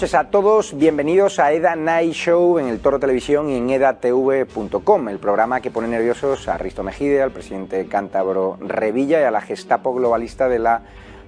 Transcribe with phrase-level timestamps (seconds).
[0.00, 5.08] noches a todos, bienvenidos a EDA Night Show en el Toro Televisión y en edatv.com,
[5.10, 9.42] el programa que pone nerviosos a Risto Mejide, al presidente cántabro Revilla y a la
[9.42, 10.80] gestapo globalista de la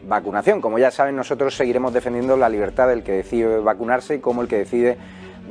[0.09, 0.63] vacunación.
[0.63, 4.57] Como ya saben, nosotros seguiremos defendiendo la libertad del que decide vacunarse como el que
[4.57, 4.97] decide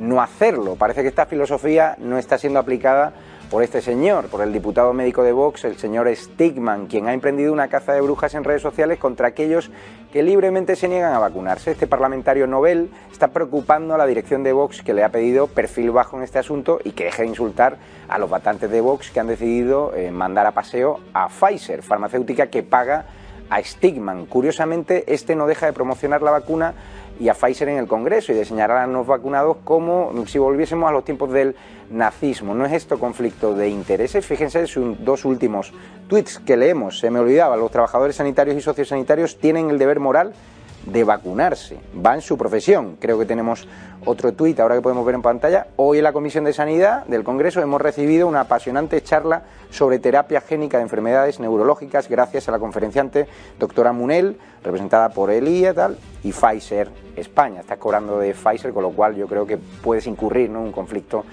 [0.00, 0.74] no hacerlo.
[0.74, 3.12] Parece que esta filosofía no está siendo aplicada
[3.52, 7.52] por este señor, por el diputado médico de Vox, el señor Stigman, quien ha emprendido
[7.52, 9.70] una caza de brujas en redes sociales contra aquellos
[10.10, 11.72] que libremente se niegan a vacunarse.
[11.72, 15.90] Este parlamentario Nobel está preocupando a la dirección de Vox, que le ha pedido perfil
[15.90, 17.76] bajo en este asunto y que deje de insultar
[18.08, 22.46] a los votantes de Vox que han decidido eh, mandar a paseo a Pfizer, farmacéutica
[22.46, 23.04] que paga
[23.50, 24.24] a Stigman.
[24.24, 26.72] Curiosamente, este no deja de promocionar la vacuna
[27.22, 30.88] y a Pfizer en el Congreso y de señalar a los vacunados como si volviésemos
[30.88, 31.54] a los tiempos del
[31.88, 32.52] nazismo.
[32.52, 34.26] ¿No es esto conflicto de intereses?
[34.26, 35.72] Fíjense sus dos últimos
[36.08, 36.98] tweets que leemos.
[36.98, 40.32] Se me olvidaba, los trabajadores sanitarios y sociosanitarios tienen el deber moral
[40.86, 41.78] de vacunarse.
[42.04, 42.96] Va en su profesión.
[42.98, 43.66] Creo que tenemos
[44.04, 45.68] otro tuit ahora que podemos ver en pantalla.
[45.76, 50.40] Hoy en la Comisión de Sanidad del Congreso hemos recibido una apasionante charla sobre terapia
[50.40, 56.32] génica de enfermedades neurológicas gracias a la conferenciante doctora Munel, representada por Elia tal, y
[56.32, 57.60] Pfizer España.
[57.60, 61.24] Estás cobrando de Pfizer, con lo cual yo creo que puedes incurrir en un conflicto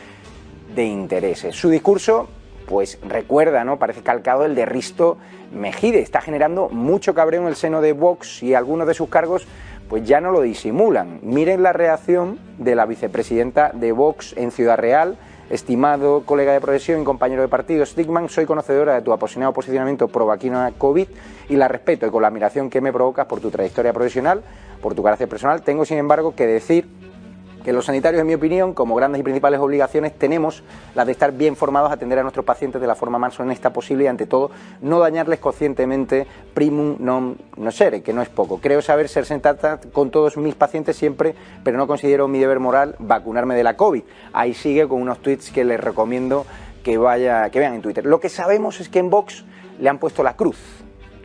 [0.75, 1.55] de intereses.
[1.55, 2.29] Su discurso
[2.69, 3.79] pues recuerda, ¿no?
[3.79, 5.17] Parece calcado el de Risto
[5.51, 6.01] Mejide.
[6.01, 9.47] Está generando mucho cabreo en el seno de Vox y algunos de sus cargos
[9.89, 11.19] pues ya no lo disimulan.
[11.23, 15.17] Miren la reacción de la vicepresidenta de Vox en Ciudad Real,
[15.49, 20.07] estimado colega de profesión y compañero de partido Stigman, soy conocedora de tu apasionado posicionamiento
[20.07, 21.07] pro vacuna COVID
[21.49, 24.43] y la respeto y con la admiración que me provocas por tu trayectoria profesional,
[24.79, 25.63] por tu carácter personal.
[25.63, 26.87] Tengo, sin embargo, que decir
[27.63, 30.63] que los sanitarios, en mi opinión, como grandes y principales obligaciones, tenemos
[30.95, 34.05] las de estar bien formados, atender a nuestros pacientes de la forma más honesta posible
[34.05, 38.59] y, ante todo, no dañarles conscientemente primum non nocere, que no es poco.
[38.59, 42.95] Creo saber ser sentata con todos mis pacientes siempre, pero no considero mi deber moral
[42.99, 44.03] vacunarme de la COVID.
[44.33, 46.45] Ahí sigue con unos tweets que les recomiendo
[46.83, 48.05] que, vaya, que vean en Twitter.
[48.05, 49.43] Lo que sabemos es que en Vox
[49.79, 50.57] le han puesto la cruz,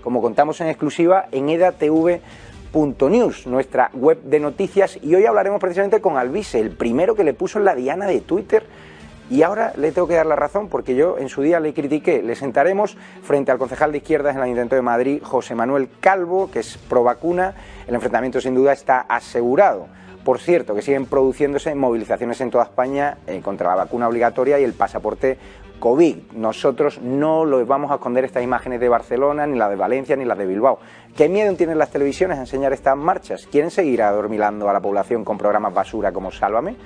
[0.02, 2.20] como contamos en exclusiva en EDATV
[2.74, 7.32] News, nuestra web de noticias, y hoy hablaremos precisamente con Alvise, el primero que le
[7.32, 8.64] puso en la diana de Twitter.
[9.30, 12.20] Y ahora le tengo que dar la razón porque yo en su día le critiqué.
[12.22, 16.50] Le sentaremos frente al concejal de izquierdas en el Ayuntamiento de Madrid, José Manuel Calvo,
[16.50, 17.54] que es pro vacuna.
[17.86, 19.86] El enfrentamiento sin duda está asegurado.
[20.24, 24.64] Por cierto, que siguen produciéndose movilizaciones en toda España eh, contra la vacuna obligatoria y
[24.64, 25.38] el pasaporte
[25.84, 26.32] COVID.
[26.32, 30.24] Nosotros no lo vamos a esconder estas imágenes de Barcelona, ni las de Valencia, ni
[30.24, 30.78] las de Bilbao.
[31.14, 33.46] ¿Qué miedo tienen las televisiones a enseñar estas marchas?
[33.52, 36.76] ¿Quieren seguir adormilando a la población con programas basura como Sálvame?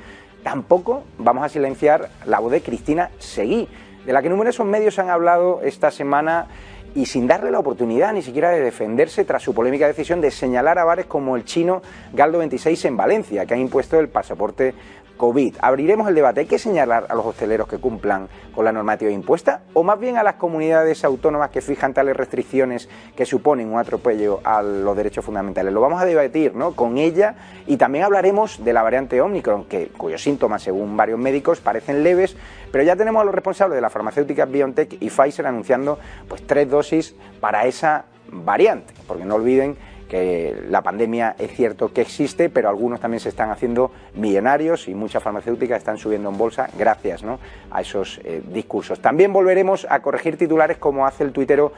[0.43, 3.69] Tampoco vamos a silenciar la voz de Cristina Seguí,
[4.05, 6.49] de la que numerosos medios han hablado esta semana
[6.97, 10.77] y sin darle la oportunidad ni siquiera de defenderse tras su polémica decisión de señalar
[10.81, 11.83] a bares como el chino
[12.15, 14.75] Galdo 26 en Valencia, que ha impuesto el pasaporte
[15.19, 15.57] COVID.
[15.61, 16.41] Abriremos el debate.
[16.41, 20.17] ¿Hay que señalar a los hosteleros que cumplan con la normativa impuesta o más bien
[20.17, 25.25] a las comunidades autónomas que fijan tales restricciones que suponen un atropello a los derechos
[25.25, 25.75] fundamentales?
[25.75, 26.75] Lo vamos a debatir ¿no?
[26.75, 27.35] con ella
[27.67, 32.37] y también hablaremos de la variante Omicron, que, cuyos síntomas, según varios médicos, parecen leves,
[32.73, 35.99] pero ya tenemos a los responsables de la farmacéutica BioNTech y Pfizer anunciando
[36.29, 39.77] pues, tres dosis para esa variante, porque no olviden
[40.09, 44.95] que la pandemia es cierto que existe, pero algunos también se están haciendo millonarios y
[44.95, 47.23] muchas farmacéuticas están subiendo en bolsa gracias
[47.71, 49.01] a esos eh, discursos.
[49.01, 51.73] También volveremos a corregir titulares como hace el tuitero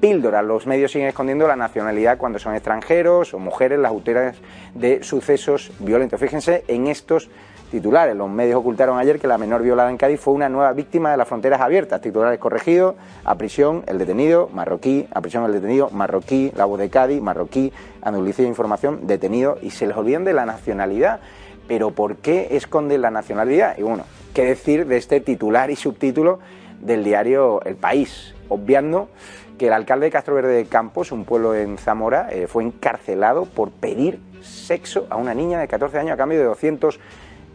[0.00, 0.42] Píldora.
[0.42, 4.36] Los medios siguen escondiendo la nacionalidad cuando son extranjeros o mujeres las autoras
[4.74, 6.18] de sucesos violentos.
[6.18, 7.28] Fíjense en estos
[7.70, 8.16] titulares.
[8.16, 11.16] Los medios ocultaron ayer que la menor violada en Cádiz fue una nueva víctima de
[11.16, 12.00] las fronteras abiertas.
[12.00, 16.90] Titulares corregidos, a prisión el detenido, marroquí, a prisión el detenido, marroquí, la voz de
[16.90, 17.72] Cádiz, marroquí,
[18.02, 21.20] anulicia de información, detenido, y se les olvidan de la nacionalidad.
[21.68, 23.78] Pero ¿por qué esconden la nacionalidad?
[23.78, 24.04] Y bueno,
[24.34, 26.40] ¿qué decir de este titular y subtítulo
[26.80, 28.34] del diario El País?
[28.48, 29.08] Obviando
[29.56, 33.44] que el alcalde de Castro Verde de Campos, un pueblo en Zamora, eh, fue encarcelado
[33.44, 36.98] por pedir sexo a una niña de 14 años a cambio de 200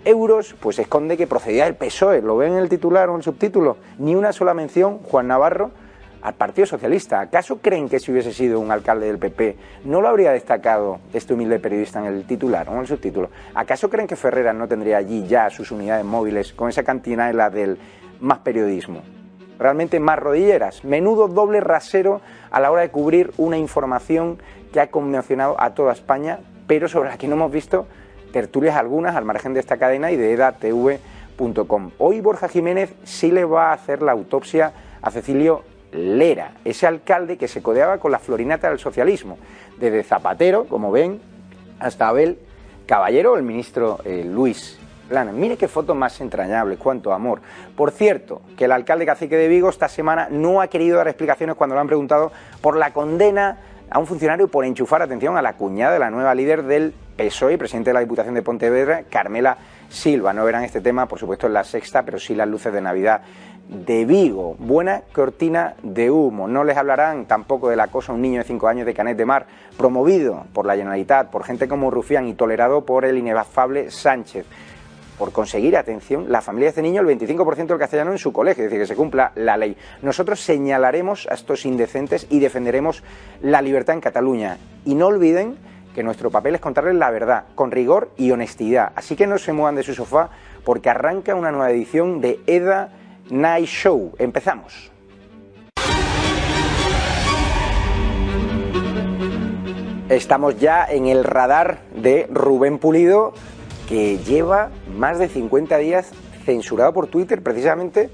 [0.06, 2.22] euros, pues esconde que procedía del PSOE.
[2.22, 3.78] ¿Lo ven en el titular o en el subtítulo?
[3.98, 5.72] Ni una sola mención, Juan Navarro,
[6.22, 7.20] al Partido Socialista.
[7.20, 11.34] ¿Acaso creen que si hubiese sido un alcalde del PP no lo habría destacado este
[11.34, 13.30] humilde periodista en el titular o en el subtítulo?
[13.54, 17.50] ¿Acaso creen que Ferreras no tendría allí ya sus unidades móviles con esa cantina la
[17.50, 17.78] del
[18.22, 19.02] más periodismo?
[19.60, 20.84] Realmente más rodilleras.
[20.84, 22.22] Menudo doble rasero
[22.52, 24.40] a la hora de cubrir una información
[24.74, 27.86] que ha conmocionado a toda España, pero sobre la que no hemos visto
[28.36, 31.92] tertulias algunas al margen de esta cadena y de edatv.com.
[32.00, 37.38] Hoy Borja Jiménez sí le va a hacer la autopsia a Cecilio Lera, ese alcalde
[37.38, 39.38] que se codeaba con la florinata del socialismo,
[39.80, 41.22] desde Zapatero, como ven,
[41.80, 42.38] hasta Abel
[42.86, 45.32] caballero, el ministro eh, Luis Plana.
[45.32, 47.40] Mire qué foto más entrañable, cuánto amor.
[47.78, 51.56] Por cierto, que el alcalde cacique de Vigo esta semana no ha querido dar explicaciones
[51.56, 53.60] cuando le han preguntado por la condena
[53.90, 57.54] a un funcionario por enchufar atención a la cuñada de la nueva líder del PSOE
[57.54, 59.58] y presidente de la Diputación de Pontevedra, Carmela
[59.90, 60.34] Silva.
[60.34, 63.22] No verán este tema, por supuesto, en la sexta, pero sí las luces de Navidad
[63.70, 64.56] de Vigo.
[64.60, 66.48] Buena cortina de humo.
[66.48, 69.26] No les hablarán tampoco del acoso a un niño de 5 años de Canet de
[69.26, 69.48] Mar,
[69.78, 74.46] promovido por la Generalitat, por gente como Rufián y tolerado por el inefable Sánchez.
[75.18, 78.66] Por conseguir, atención, la familia de este niño el 25% del castellano en su colegio,
[78.66, 79.78] es decir, que se cumpla la ley.
[80.02, 83.02] Nosotros señalaremos a estos indecentes y defenderemos
[83.42, 84.58] la libertad en Cataluña.
[84.84, 85.56] Y no olviden
[85.96, 88.92] que nuestro papel es contarles la verdad, con rigor y honestidad.
[88.96, 90.30] Así que no se muevan de su sofá
[90.66, 92.90] porque arranca una nueva edición de EDA
[93.30, 94.14] Night Show.
[94.20, 94.92] Empezamos.
[100.10, 103.34] Estamos ya en el radar de Rubén Pulido,
[103.88, 106.12] que lleva más de 50 días
[106.44, 108.10] censurado por Twitter precisamente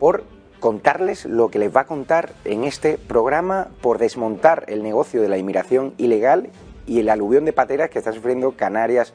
[0.00, 0.24] por
[0.58, 5.28] contarles lo que les va a contar en este programa por desmontar el negocio de
[5.28, 6.50] la inmigración ilegal
[6.86, 9.12] y el aluvión de pateras que está sufriendo Canarias,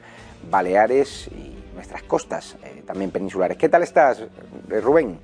[0.50, 3.56] Baleares y nuestras costas, eh, también peninsulares.
[3.56, 5.18] ¿Qué tal estás, eh, Rubén?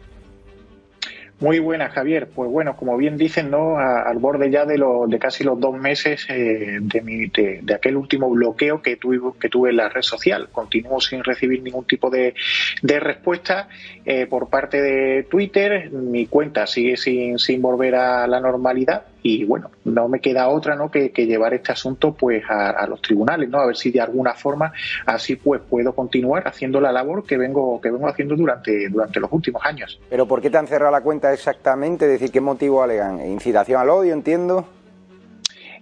[1.39, 2.31] Muy buenas, Javier.
[2.35, 3.77] Pues bueno, como bien dicen, ¿no?
[3.79, 7.99] al borde ya de, lo, de casi los dos meses eh, de, mi, de, aquel
[7.99, 10.49] último bloqueo que tuve, que tuve en la red social.
[10.51, 12.35] Continúo sin recibir ningún tipo de,
[12.81, 13.69] de respuesta
[14.07, 15.91] eh, por parte de Twitter.
[15.91, 20.77] Mi cuenta sigue sin, sin volver a la normalidad y bueno, no me queda otra
[20.77, 20.89] ¿no?
[20.89, 23.59] que, llevar este asunto pues a, los tribunales, ¿no?
[23.59, 24.73] A ver si de alguna forma
[25.05, 29.33] así pues puedo continuar haciendo la labor que vengo, que vengo haciendo durante, durante los
[29.33, 30.01] últimos años.
[30.09, 32.07] ¿Pero por qué te han cerrado la cuenta exactamente?
[32.07, 33.25] Decir, ¿qué motivo alegan?
[33.27, 34.65] ¿Incitación al odio, entiendo?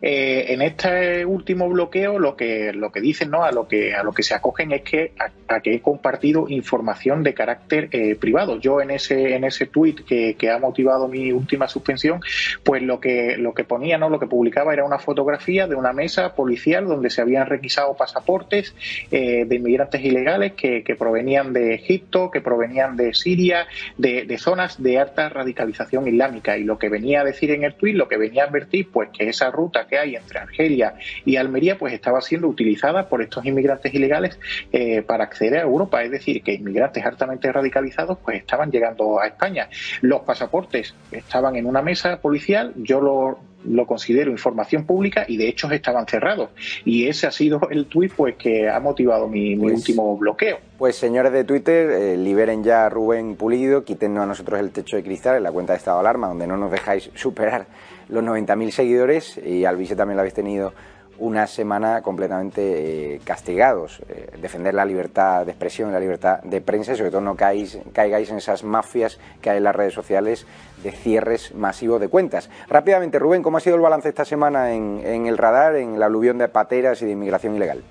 [0.07, 4.03] Eh, en este último bloqueo lo que lo que dicen no a lo que a
[4.03, 5.13] lo que se acogen es que
[5.49, 8.61] a, que he compartido información de carácter eh, privado.
[8.61, 12.21] Yo en ese en ese tuit que, ha motivado mi última suspensión
[12.63, 15.95] pues lo que lo que ponía no lo que publicaba era una fotografía de una
[15.95, 18.75] mesa policial donde se habían requisado pasaportes
[19.11, 23.67] eh, de inmigrantes ilegales que, provenían de Egipto que provenían de Siria
[23.97, 26.59] de, de zonas de alta radicalización islámica.
[26.59, 29.09] Y lo que venía a decir en el tuit lo que venía a advertir pues
[29.09, 30.95] que esa ruta que hay entre Argelia
[31.25, 34.39] y Almería, pues estaba siendo utilizada por estos inmigrantes ilegales
[34.73, 36.03] eh, para acceder a Europa.
[36.03, 39.69] Es decir, que inmigrantes altamente radicalizados pues estaban llegando a España.
[40.01, 45.49] Los pasaportes estaban en una mesa policial, yo lo lo considero información pública y de
[45.49, 46.51] hecho estaban cerrados.
[46.85, 50.59] Y ese ha sido el tuit pues, que ha motivado mi, pues último bloqueo.
[50.79, 54.97] Pues señores de Twitter, eh, liberen ya a Rubén Pulido, quítenos a nosotros el techo
[54.97, 57.67] de cristal en la cuenta de estado de alarma, donde no nos dejáis superar
[58.09, 60.73] los 90.000 seguidores y al vice también lo habéis tenido
[61.19, 64.01] una semana completamente eh, castigados.
[64.09, 67.79] Eh, defender la libertad de expresión la libertad de prensa y sobre todo no caáis,
[67.93, 70.47] caigáis en esas mafias que hay en las redes sociales
[70.83, 72.51] de cierres masivos de cuentas.
[72.69, 76.07] Rápidamente, Rubén, ¿cómo ha sido el balance esta semana en, en el radar, en la
[76.07, 77.83] aluvión de pateras y de inmigración ilegal?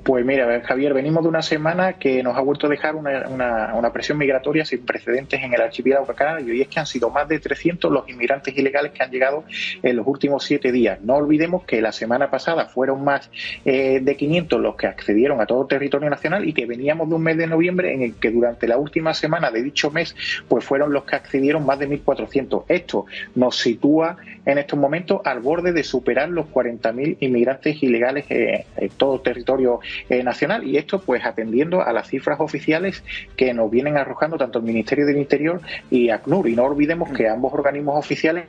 [0.00, 3.26] Pues mira, Javier, venimos de una semana que nos ha vuelto a dejar una,
[3.74, 7.28] una, presión migratoria sin precedentes en el archipiélago canario y es que han sido más
[7.28, 9.44] de 300 los inmigrantes ilegales que han llegado
[9.82, 11.02] en los últimos siete días.
[11.02, 13.30] No olvidemos que la semana pasada fueron más
[13.66, 17.22] eh, de 500 los que accedieron a todo territorio nacional y que veníamos de un
[17.22, 20.16] mes de noviembre en el que durante la última semana de dicho mes
[20.48, 22.64] pues fueron los que accedieron más de 1.400.
[22.66, 28.88] Esto nos sitúa en estos momentos al borde de superar los 40.000 inmigrantes ilegales en
[28.96, 33.02] todo el territorio eh, nacional y esto pues atendiendo a las cifras oficiales
[33.36, 35.60] que nos vienen arrojando tanto el Ministerio del Interior
[35.90, 38.46] y ACNUR y no olvidemos que ambos organismos oficiales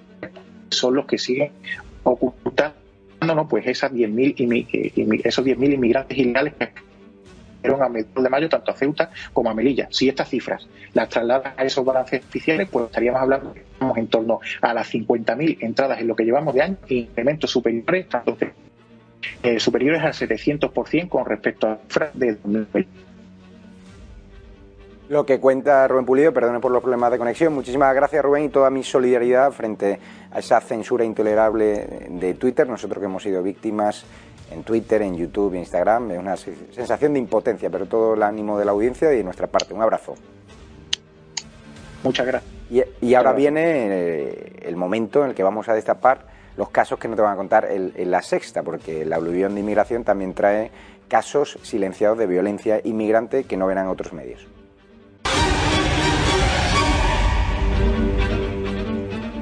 [0.70, 1.52] son los que siguen
[2.04, 2.76] ocultando
[3.50, 6.72] pues esas 10.000 eh, esos 10.000 inmigrantes ilegales que
[7.62, 9.88] fueron a mediados de mayo tanto a Ceuta como a Melilla.
[9.90, 13.64] Si estas cifras las trasladan a esos balances oficiales, pues estaríamos hablando de
[13.96, 18.38] en torno a las 50.000 entradas en lo que llevamos de año, incrementos superiores, tanto
[19.42, 21.80] eh, superiores al 700% con respecto a
[22.14, 22.90] de 2020.
[25.10, 27.54] Lo que cuenta Rubén Pulido, perdone por los problemas de conexión.
[27.54, 30.00] Muchísimas gracias Rubén y toda mi solidaridad frente
[30.32, 32.68] a esa censura intolerable de Twitter.
[32.68, 34.06] Nosotros que hemos sido víctimas
[34.52, 38.58] en Twitter, en YouTube, en Instagram, es una sensación de impotencia, pero todo el ánimo
[38.58, 39.74] de la audiencia y de nuestra parte.
[39.74, 40.16] Un abrazo.
[42.04, 42.52] Muchas gracias.
[43.02, 46.26] Y, ahora viene eh, el momento en el que vamos a destapar
[46.58, 49.62] los casos que no te van a contar en, la sexta, porque la aluvión de
[49.62, 50.72] inmigración también trae
[51.08, 54.48] casos silenciados de violencia inmigrante que no verán otros medios.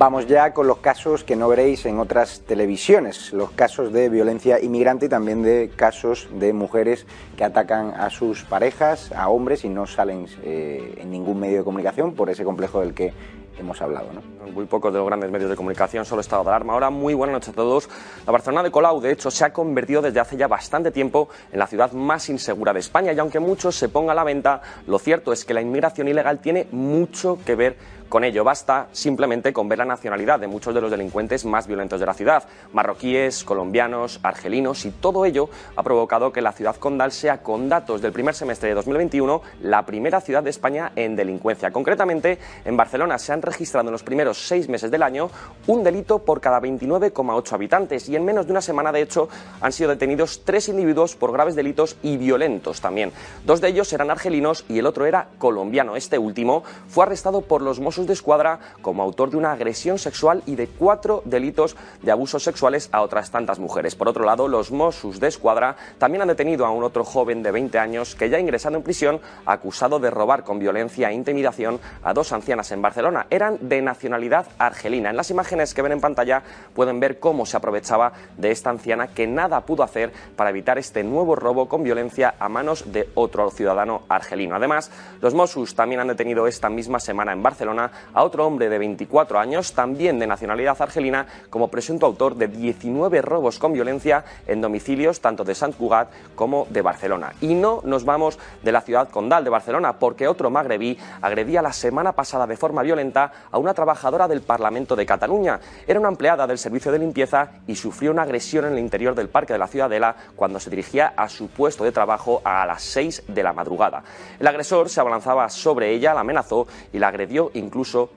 [0.01, 4.59] Vamos ya con los casos que no veréis en otras televisiones, los casos de violencia
[4.59, 7.05] inmigrante y también de casos de mujeres
[7.37, 11.63] que atacan a sus parejas, a hombres y no salen eh, en ningún medio de
[11.63, 13.13] comunicación por ese complejo del que
[13.57, 14.07] hemos hablado.
[14.13, 14.51] ¿no?
[14.51, 16.73] Muy pocos de los grandes medios de comunicación, solo estado de alarma.
[16.73, 17.89] Ahora, muy buenas noches a todos.
[18.25, 21.59] La Barcelona de Colau, de hecho, se ha convertido desde hace ya bastante tiempo en
[21.59, 24.99] la ciudad más insegura de España y aunque muchos se ponga a la venta, lo
[24.99, 29.69] cierto es que la inmigración ilegal tiene mucho que ver con ello basta simplemente con
[29.69, 34.19] ver la nacionalidad de muchos de los delincuentes más violentos de la ciudad, marroquíes, colombianos,
[34.21, 38.35] argelinos, y todo ello ha provocado que la ciudad condal sea, con datos del primer
[38.35, 41.71] semestre de 2021, la primera ciudad de España en delincuencia.
[41.71, 45.31] Concretamente, en Barcelona se han registrado en los primeros seis meses del año
[45.67, 49.29] un delito por cada 29,8 habitantes y en menos de una semana, de hecho,
[49.61, 53.13] han sido detenidos tres individuos por graves delitos y violentos también.
[53.45, 55.95] Dos de ellos eran argelinos y el otro era colombiano.
[55.95, 60.43] Este último fue arrestado por los Mossos de Escuadra como autor de una agresión sexual
[60.45, 63.95] y de cuatro delitos de abusos sexuales a otras tantas mujeres.
[63.95, 67.51] Por otro lado, los Mossos de Escuadra también han detenido a un otro joven de
[67.51, 71.79] 20 años que ya ha ingresado en prisión acusado de robar con violencia e intimidación
[72.03, 73.27] a dos ancianas en Barcelona.
[73.29, 75.09] Eran de nacionalidad argelina.
[75.09, 76.43] En las imágenes que ven en pantalla
[76.73, 81.03] pueden ver cómo se aprovechaba de esta anciana que nada pudo hacer para evitar este
[81.03, 84.55] nuevo robo con violencia a manos de otro ciudadano argelino.
[84.55, 84.91] Además,
[85.21, 89.39] los Mossos también han detenido esta misma semana en Barcelona a otro hombre de 24
[89.39, 95.21] años, también de nacionalidad argelina, como presunto autor de 19 robos con violencia en domicilios
[95.21, 97.33] tanto de Sant Cugat como de Barcelona.
[97.41, 101.73] Y no nos vamos de la ciudad condal de Barcelona, porque otro magrebí agredía la
[101.73, 105.59] semana pasada de forma violenta a una trabajadora del Parlamento de Cataluña.
[105.87, 109.29] Era una empleada del servicio de limpieza y sufrió una agresión en el interior del
[109.29, 113.23] Parque de la Ciudadela cuando se dirigía a su puesto de trabajo a las 6
[113.27, 114.03] de la madrugada.
[114.39, 117.51] El agresor se abalanzaba sobre ella, la amenazó y la agredió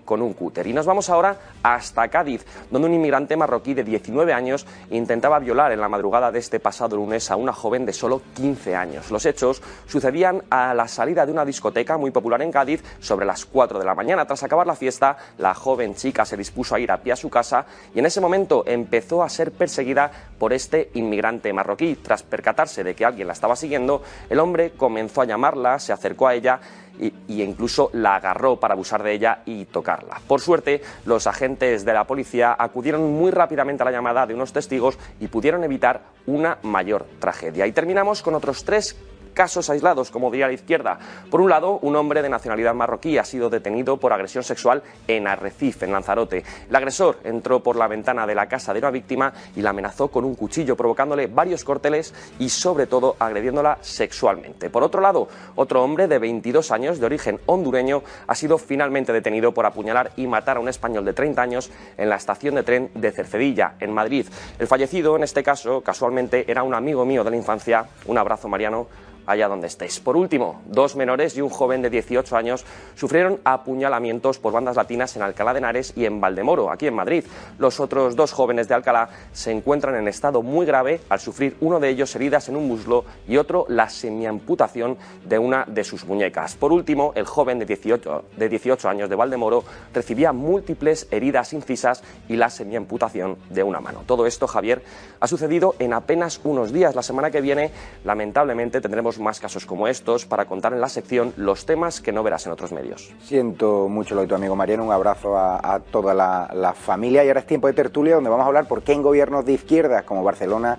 [0.04, 0.66] con un cúter.
[0.66, 5.72] Y nos vamos ahora hasta Cádiz, donde un inmigrante marroquí de 19 años intentaba violar
[5.72, 9.10] en la madrugada de este pasado lunes a una joven de solo 15 años.
[9.10, 13.44] Los hechos sucedían a la salida de una discoteca muy popular en Cádiz sobre las
[13.46, 14.26] 4 de la mañana.
[14.26, 17.30] Tras acabar la fiesta, la joven chica se dispuso a ir a pie a su
[17.30, 21.94] casa y en ese momento empezó a ser perseguida por este inmigrante marroquí.
[21.96, 26.26] Tras percatarse de que alguien la estaba siguiendo, el hombre comenzó a llamarla, se acercó
[26.26, 26.60] a ella
[26.98, 30.20] y, incluso la agarró para abusar de ella y tocarla.
[30.26, 34.52] Por suerte, los agentes de la policía acudieron muy rápidamente a la llamada de unos
[34.52, 37.66] testigos y pudieron evitar una mayor tragedia.
[37.66, 38.96] Y terminamos con otros tres
[39.34, 40.98] casos aislados, como diría la izquierda.
[41.30, 45.26] Por un lado, un hombre de nacionalidad marroquí ha sido detenido por agresión sexual en
[45.26, 46.44] Arrecife, en Lanzarote.
[46.68, 50.08] El agresor entró por la ventana de la casa de una víctima y la amenazó
[50.08, 54.70] con un cuchillo, provocándole varios corteles y, sobre todo, agrediéndola sexualmente.
[54.70, 59.52] Por otro lado, otro hombre de 22 años, de origen hondureño, ha sido finalmente detenido
[59.52, 62.90] por apuñalar y matar a un español de 30 años en la estación de tren
[62.94, 64.26] de Cercedilla, en Madrid.
[64.58, 67.86] El fallecido, en este caso, casualmente, era un amigo mío de la infancia.
[68.06, 68.86] Un abrazo, Mariano
[69.26, 70.00] allá donde estéis.
[70.00, 72.64] Por último, dos menores y un joven de 18 años
[72.94, 77.24] sufrieron apuñalamientos por bandas latinas en Alcalá de Henares y en Valdemoro, aquí en Madrid.
[77.58, 81.80] Los otros dos jóvenes de Alcalá se encuentran en estado muy grave al sufrir uno
[81.80, 86.56] de ellos heridas en un muslo y otro la semiamputación de una de sus muñecas.
[86.56, 92.02] Por último, el joven de 18, de 18 años de Valdemoro recibía múltiples heridas incisas
[92.28, 94.02] y la semiamputación de una mano.
[94.06, 94.82] Todo esto, Javier,
[95.20, 96.94] ha sucedido en apenas unos días.
[96.94, 97.70] La semana que viene,
[98.04, 102.22] lamentablemente, tendremos más casos como estos para contar en la sección los temas que no
[102.22, 103.12] verás en otros medios.
[103.22, 107.40] Siento mucho lo de tu amigo Mariano, un abrazo a, toda la, familia y ahora
[107.40, 110.24] es tiempo de tertulia donde vamos a hablar por qué en gobiernos de izquierdas como
[110.24, 110.78] Barcelona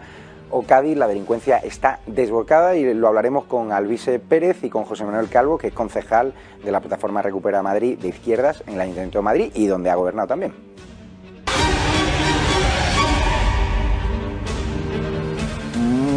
[0.52, 5.06] o Cádiz la delincuencia está desbocada y lo hablaremos con Alvise Pérez y con José
[5.06, 9.20] Manuel Calvo, que es concejal de la plataforma Recupera Madrid de izquierdas en el Ayuntamiento
[9.20, 10.54] de Madrid y donde ha gobernado también.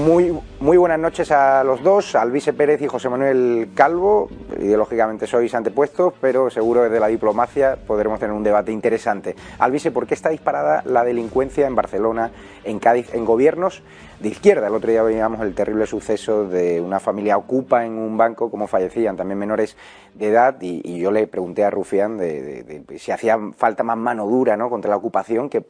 [0.08, 4.28] Muy, muy buenas noches a los dos, Alvise Pérez y José Manuel Calvo.
[4.58, 9.36] Ideológicamente sois antepuestos, pero seguro desde la diplomacia podremos tener un debate interesante.
[9.60, 12.32] Alvise, ¿por qué está disparada la delincuencia en Barcelona,
[12.64, 13.82] en Cádiz, en gobiernos
[14.18, 14.66] de izquierda?
[14.66, 18.66] El otro día veíamos el terrible suceso de una familia ocupa en un banco, como
[18.66, 19.76] fallecían también menores
[20.14, 24.56] de edad, y, yo le pregunté a Rufián de, si hacía falta más mano dura
[24.56, 24.68] ¿no?
[24.68, 25.60] contra la ocupación que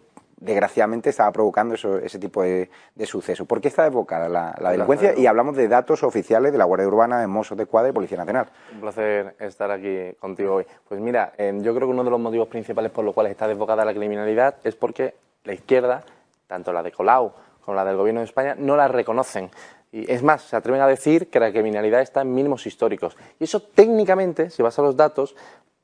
[0.41, 2.71] desgraciadamente estaba provocando ese tipo de,
[3.05, 3.47] sucesos.
[3.47, 5.17] ¿Por qué está desbocada la, delincuencia?
[5.17, 8.19] Y hablamos de datos oficiales de la Guardia Urbana, de Mossos de Cuadra y Policía
[8.19, 8.49] Nacional.
[8.73, 10.67] Un placer estar aquí contigo hoy.
[10.89, 13.49] Pues mira, em, yo creo que uno de los motivos principales por los cuales está
[13.49, 15.15] desbocada la criminalidad es porque
[15.45, 16.05] la izquierda,
[16.47, 17.33] tanto la de Colau
[17.65, 19.51] como la del Gobierno de España, no la reconocen.
[19.91, 23.17] Y es más, se atreven a decir que la criminalidad está en mínimos históricos.
[23.39, 25.35] Y eso técnicamente, si vas a los datos,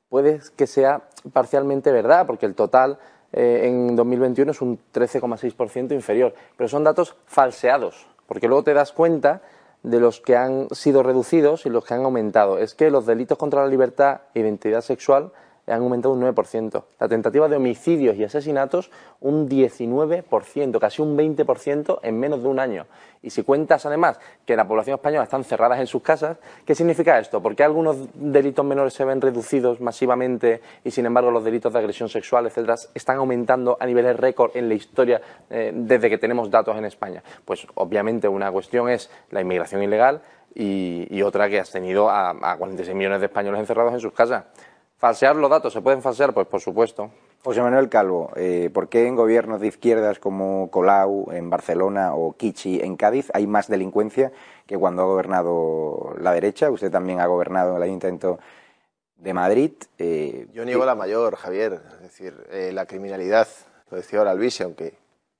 [0.08, 2.98] puede que sea parcialmente verdad, porque el total
[3.36, 6.34] eh, en 2021 es un 13,6% inferior.
[6.56, 9.42] Pero son datos falseados, porque luego te das cuenta
[9.82, 12.58] de los que han sido reducidos y los que han aumentado.
[12.58, 15.32] Es que los delitos contra la libertad e identidad sexual
[15.66, 16.84] han aumentado un 9%.
[16.98, 18.90] La tentativa de homicidios y asesinatos
[19.20, 22.86] un 19%, casi un 20% en menos de un año.
[23.22, 27.18] Y si cuentas además que la población española está encerrada en sus casas, ¿qué significa
[27.18, 27.42] esto?
[27.42, 31.78] ¿Por qué algunos delitos menores se ven reducidos masivamente y sin embargo los delitos de
[31.78, 36.50] agresión sexual, etcétera, están aumentando a niveles récord en la historia eh, desde que tenemos
[36.50, 37.22] datos en España?
[37.46, 40.20] Pues obviamente una cuestión es la inmigración ilegal
[40.54, 44.44] y, otra que has tenido a, a 46 millones de españoles encerrados en sus casas.
[45.04, 45.74] ¿Falsear los datos?
[45.74, 46.32] ¿Se pueden falsear?
[46.32, 47.10] Pues por supuesto.
[47.44, 52.32] José Manuel Calvo, eh, ¿por qué en gobiernos de izquierdas como Colau en Barcelona o
[52.32, 54.32] Kichi en Cádiz hay más delincuencia
[54.66, 56.70] que cuando ha gobernado la derecha?
[56.70, 58.38] Usted también ha gobernado en el Ayuntamiento
[59.16, 59.72] de Madrid.
[59.98, 61.82] Eh, Yo niego la mayor, Javier.
[61.96, 63.46] Es decir, eh, la criminalidad,
[63.90, 64.94] lo decía ahora Luis, aunque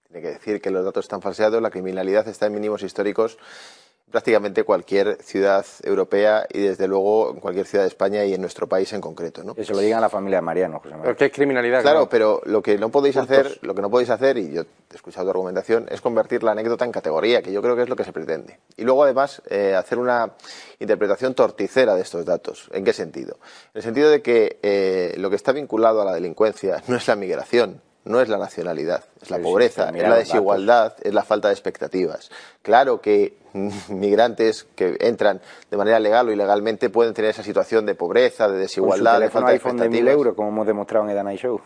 [0.08, 3.38] tiene que decir que los datos están falseados, la criminalidad está en mínimos históricos
[4.10, 8.68] prácticamente cualquier ciudad europea y desde luego en cualquier ciudad de España y en nuestro
[8.68, 9.42] país en concreto.
[9.42, 9.56] ¿no?
[9.56, 11.16] Que se lo digan a la familia de Mariano, José Manuel.
[11.16, 11.82] ¿Qué es criminalidad?
[11.82, 14.94] Claro, pero lo que no podéis hacer, lo que no podéis hacer, y yo he
[14.94, 17.96] escuchado tu argumentación, es convertir la anécdota en categoría, que yo creo que es lo
[17.96, 18.60] que se pretende.
[18.76, 20.32] Y luego además eh, hacer una
[20.78, 22.68] interpretación torticera de estos datos.
[22.72, 23.38] ¿En qué sentido?
[23.72, 27.08] En el sentido de que eh, lo que está vinculado a la delincuencia no es
[27.08, 31.48] la migración, no es la nacionalidad, es la pobreza, es la desigualdad, es la falta
[31.48, 32.30] de expectativas.
[32.62, 33.36] Claro que
[33.88, 38.58] migrantes que entran de manera legal o ilegalmente pueden tener esa situación de pobreza, de
[38.58, 39.92] desigualdad, de falta de expectativas.
[39.92, 41.60] de mil euros, como hemos demostrado en el Show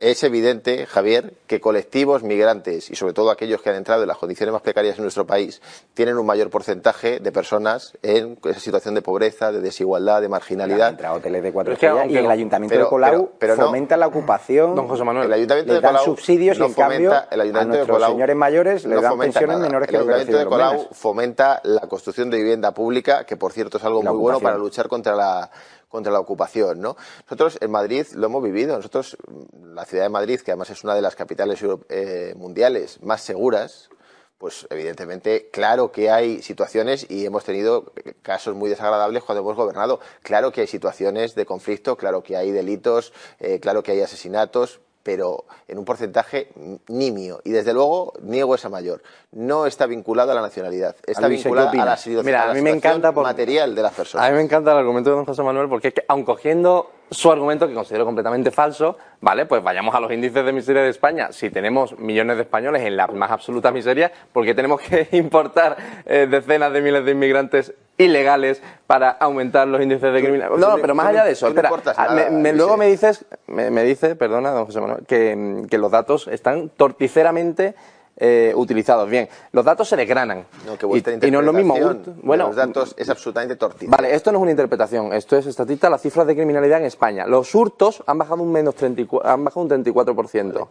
[0.00, 4.16] es evidente, Javier, que colectivos migrantes y sobre todo aquellos que han entrado en las
[4.16, 5.60] condiciones más precarias en nuestro país
[5.94, 10.90] tienen un mayor porcentaje de personas en esa situación de pobreza, de desigualdad, de marginalidad.
[10.90, 14.76] Entra hoteles de cuatro estrellas y el Ayuntamiento de Colau fomenta la ocupación.
[14.76, 18.12] Don José Manuel, el Ayuntamiento de Colau subsidios y en cambio el ayuntamiento a nuestros
[18.12, 22.72] señores mayores dan pensiones menores que el Ayuntamiento de Colau fomenta la construcción de vivienda
[22.72, 25.50] pública, que por cierto es algo muy bueno para luchar contra la
[25.88, 26.80] contra la ocupación.
[26.80, 26.96] ¿no?
[27.24, 28.76] Nosotros en Madrid lo hemos vivido.
[28.76, 29.16] Nosotros,
[29.52, 33.90] la ciudad de Madrid, que además es una de las capitales eh, mundiales más seguras,
[34.38, 39.98] pues evidentemente, claro que hay situaciones y hemos tenido casos muy desagradables cuando hemos gobernado.
[40.22, 44.80] Claro que hay situaciones de conflicto, claro que hay delitos, eh, claro que hay asesinatos,
[45.08, 46.48] pero en un porcentaje
[46.88, 47.40] nimio.
[47.42, 49.02] Y desde luego niego esa mayor.
[49.32, 53.10] No está vinculado a la nacionalidad, está vinculado a la, Mira, a, mí me encanta
[53.10, 54.26] material de las personas.
[54.26, 57.66] A mí me encanta el argumento de don José Manuel porque, aun cogiendo su argumento,
[57.66, 61.32] que considero completamente falso, vale, pues vayamos a los índices de miseria de España.
[61.32, 65.76] Si tenemos millones de españoles en la más absoluta miseria, ¿por qué tenemos que importar
[66.06, 70.56] eh, decenas de miles de inmigrantes ilegales para aumentar los índices de criminalidad.
[70.56, 74.66] No, pero más allá de eso, espera, ah, luego me dices, me, dice, perdona, don
[74.66, 77.74] José Manuel, que, los datos están torticeramente
[78.20, 79.08] eh, utilizados.
[79.08, 80.44] Bien, los datos se desgranan.
[80.66, 81.76] y, no es lo mismo.
[82.22, 83.90] Bueno, los datos es absolutamente torticero.
[83.90, 87.26] Vale, esto no es una interpretación, esto es estatista las cifras de criminalidad en España.
[87.26, 90.68] Los hurtos han bajado un menos 34, han bajado un 34%.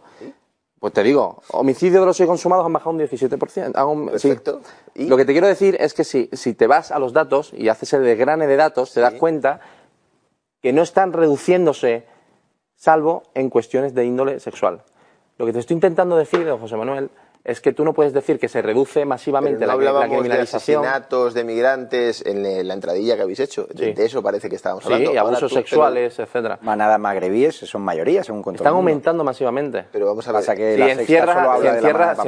[0.78, 4.10] Pues te digo, homicidios de los consumados han bajado un 17%.
[4.10, 4.60] Perfecto.
[4.94, 7.68] Lo que te quiero decir es que si, si te vas a los datos y
[7.68, 9.60] haces el desgrane de datos, te das cuenta
[10.60, 12.04] que no están reduciéndose,
[12.76, 14.82] salvo en cuestiones de índole sexual.
[15.38, 17.10] Lo que te estoy intentando decir, José Manuel,
[17.48, 20.82] es que tú no puedes decir que se reduce masivamente la, criminalización.
[20.82, 23.66] de asesinatos de migrantes en la entradilla que habéis hecho.
[23.72, 25.12] De, eso parece que estábamos hablando.
[25.12, 26.58] Sí, abusos sexuales, etcétera.
[26.60, 28.66] Manadas magrebíes son mayoría, según control.
[28.66, 29.86] Están aumentando masivamente.
[29.90, 30.44] Pero vamos a ver.
[30.44, 31.66] que si encierras si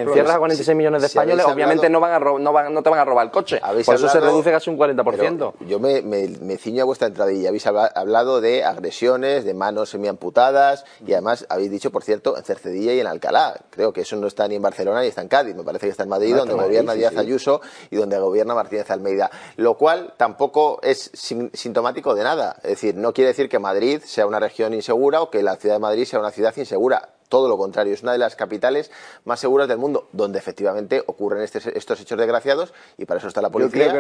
[0.01, 3.05] encierra, a 46 millones de españoles, obviamente no, van a no, no te van a
[3.05, 3.61] robar el coche.
[3.85, 5.53] Por eso se reduce casi un 40%.
[5.67, 7.51] Yo me, me, ciño a vuestra entradilla.
[7.51, 12.95] Habéis hablado de agresiones, de manos semiamputadas y además habéis dicho, por cierto, en Cercedilla
[12.95, 13.61] y en Alcalá.
[13.69, 15.91] Creo que eso no está ni en Barcelona ni está en Cádiz, me parece que
[15.91, 19.31] está en Madrid, donde gobierna Díaz Ayuso y donde gobierna Martínez Almeida.
[19.57, 22.57] Lo cual tampoco es sintomático de nada.
[22.63, 25.77] Es decir, no quiere decir que Madrid sea una región insegura o que la ciudad
[25.77, 28.91] de Madrid sea una ciudad insegura todo lo contrario, es una de las capitales
[29.25, 33.51] más seguras del mundo, donde efectivamente ocurren estos hechos desgraciados y para eso está la
[33.51, 33.95] policía.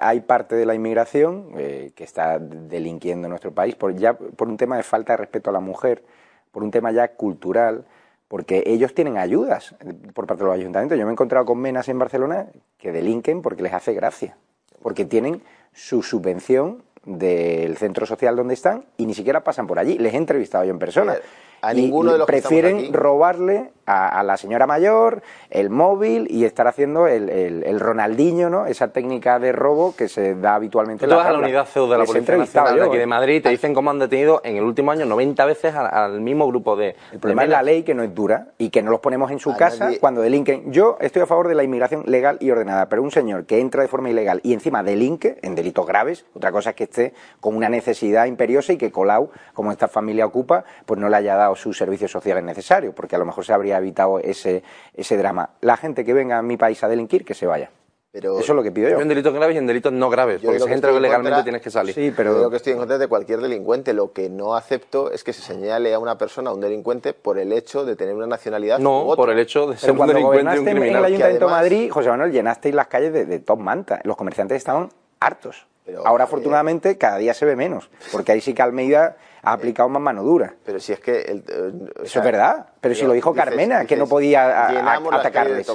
[0.00, 4.48] hay parte de la inmigración eh, que está delinquiendo en nuestro país por, ya por
[4.48, 6.02] un tema de falta de respeto a la mujer,
[6.50, 7.86] por un tema ya cultural
[8.28, 9.74] porque ellos tienen ayudas
[10.14, 10.98] por parte de los ayuntamientos.
[10.98, 14.36] Yo me he encontrado con menas en Barcelona que delinquen porque les hace gracia,
[14.82, 19.98] porque tienen su subvención del centro social donde están y ni siquiera pasan por allí.
[19.98, 21.16] Les he entrevistado yo en persona.
[21.62, 27.06] A ninguno de los prefieren robarle a, la señora mayor, el móvil y estar haciendo
[27.06, 28.66] el, el, Ronaldinho, ¿no?
[28.66, 31.98] Esa técnica de robo que se da habitualmente en la, a la unidad CEU de
[31.98, 34.90] la Policía Nacional de aquí de Madrid te dicen cómo han detenido en el último
[34.90, 36.96] año 90 veces al, mismo grupo de...
[37.12, 39.38] El problema es la ley que no es dura y que no los ponemos en
[39.38, 40.72] su casa cuando delinquen.
[40.72, 43.82] Yo estoy a favor de la inmigración legal y ordenada, pero un señor que entra
[43.82, 47.56] de forma ilegal y encima delinque en delitos graves, otra cosa es que esté con
[47.56, 51.56] una necesidad imperiosa y que Colau, como esta familia ocupa, pues no le haya dado
[51.56, 54.62] sus servicios sociales necesarios, porque a lo mejor se habría evitado ese,
[54.94, 55.50] ese drama.
[55.60, 57.70] La gente que venga a mi país a delinquir, que se vaya.
[58.10, 59.00] Pero Eso es lo que pido yo.
[59.00, 61.94] En delitos graves y en delitos no graves, porque si entras legalmente tienes que salir.
[61.94, 62.32] Sí, pero...
[62.32, 63.92] Yo lo que estoy en contra de cualquier delincuente.
[63.92, 67.38] Lo que no acepto es que se señale a una persona, a un delincuente, por
[67.38, 70.58] el hecho de tener una nacionalidad No, por el hecho de ser un delincuente y
[70.58, 70.88] un criminal.
[70.88, 74.00] en el Ayuntamiento de Madrid, José Manuel, llenasteis las calles de, de top manta.
[74.04, 74.88] Los comerciantes estaban
[75.20, 75.66] hartos.
[76.04, 80.02] Ahora, afortunadamente, cada día se ve menos, porque ahí sí que Almeida ha aplicado más
[80.02, 80.54] mano dura.
[80.64, 81.18] Pero si es que...
[81.20, 81.72] Eh,
[82.02, 84.68] Eso es verdad, pero, si lo dijo Carmena, que no podía
[85.12, 85.66] atacarles.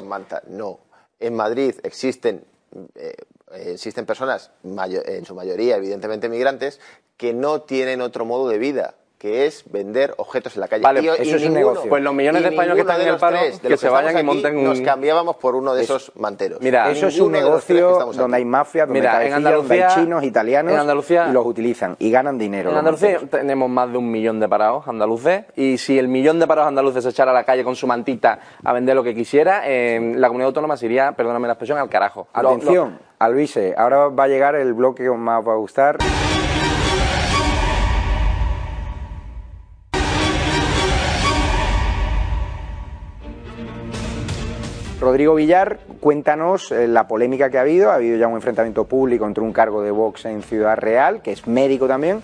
[0.48, 0.80] No,
[1.20, 2.46] en Madrid existen
[2.96, 3.16] eh,
[3.54, 6.80] existen personas, en su mayoría evidentemente migrantes,
[7.18, 10.84] que no tienen otro modo de vida que es vender objetos en la calle.
[10.84, 11.90] Vale, eso es un negocio.
[11.90, 14.58] Pues los millones de españoles que están en el paro, que se vayan y monten
[14.58, 14.66] un...
[14.66, 16.60] Nos cambiábamos por uno de esos manteros.
[16.60, 20.74] Mira, eso es un negocio donde hay mafia, donde, Mira, en Andalucía, hay chinos, italianos,
[21.10, 22.72] y los utilizan y ganan dinero.
[22.72, 26.46] En Andalucía tenemos más de un millón de parados andaluces y si el millón de
[26.46, 29.62] parados andaluces se echara a la calle con su mantita a vender lo que quisiera,
[29.66, 32.28] la comunidad autónoma se iría, perdóname la expresión, al carajo.
[32.34, 35.98] Atención, Alvise, ahora va a llegar el bloque que más va a gustar.
[45.04, 47.92] Rodrigo Villar, cuéntanos eh, la polémica que ha habido.
[47.92, 51.34] Ha habido ya un enfrentamiento público entre un cargo de Vox en Ciudad Real, que
[51.34, 52.22] es médico también,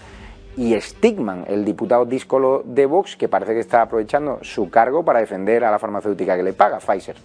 [0.55, 5.19] y Stigman, el diputado díscolo de Vox, que parece que está aprovechando su cargo para
[5.19, 7.17] defender a la farmacéutica que le paga, Pfizer.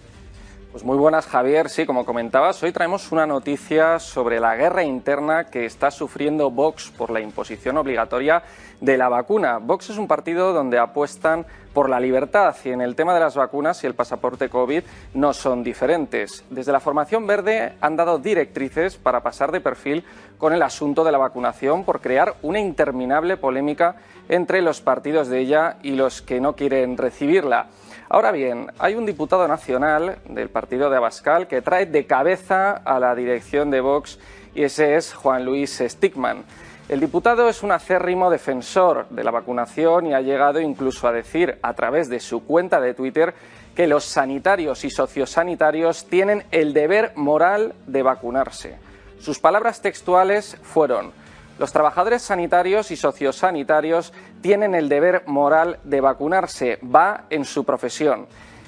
[0.74, 1.70] Pues muy buenas, Javier.
[1.70, 6.90] Sí, como comentabas, hoy traemos una noticia sobre la guerra interna que está sufriendo Vox
[6.90, 8.42] por la imposición obligatoria
[8.80, 9.58] de la vacuna.
[9.58, 13.36] Vox es un partido donde apuestan por la libertad y en el tema de las
[13.36, 14.82] vacunas y el pasaporte COVID
[15.14, 16.44] no son diferentes.
[16.50, 20.04] Desde la formación verde han dado directrices para pasar de perfil
[20.38, 23.94] con el asunto de la vacunación por crear una interminable polémica
[24.28, 27.68] entre los partidos de ella y los que no quieren recibirla.
[28.14, 33.00] Ahora bien, hay un diputado nacional del partido de Abascal que trae de cabeza a
[33.00, 34.20] la dirección de Vox
[34.54, 36.44] y ese es Juan Luis Stigman.
[36.88, 41.58] El diputado es un acérrimo defensor de la vacunación y ha llegado incluso a decir
[41.60, 43.34] a través de su cuenta de Twitter
[43.74, 48.78] que los sanitarios y sociosanitarios tienen el deber moral de vacunarse.
[49.18, 51.10] Sus palabras textuales fueron
[51.58, 58.26] los trabajadores sanitarios y sociosanitarios tienen el deber moral de vacunarse, va en su profesión.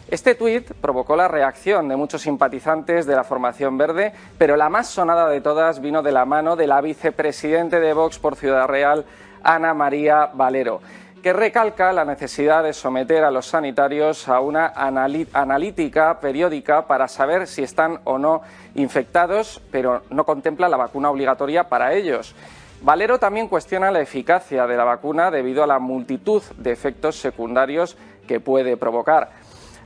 [0.09, 4.87] Este tuit provocó la reacción de muchos simpatizantes de la formación verde, pero la más
[4.87, 9.05] sonada de todas vino de la mano de la vicepresidente de Vox por Ciudad Real,
[9.43, 10.81] Ana María Valero,
[11.25, 17.49] que recalca la necesidad de someter a los sanitarios a una analítica periódica para saber
[17.49, 18.43] si están o no
[18.77, 22.37] infectados, pero no contempla la vacuna obligatoria para ellos.
[22.83, 27.97] Valero también cuestiona la eficacia de la vacuna debido a la multitud de efectos secundarios
[28.29, 29.31] que puede provocar.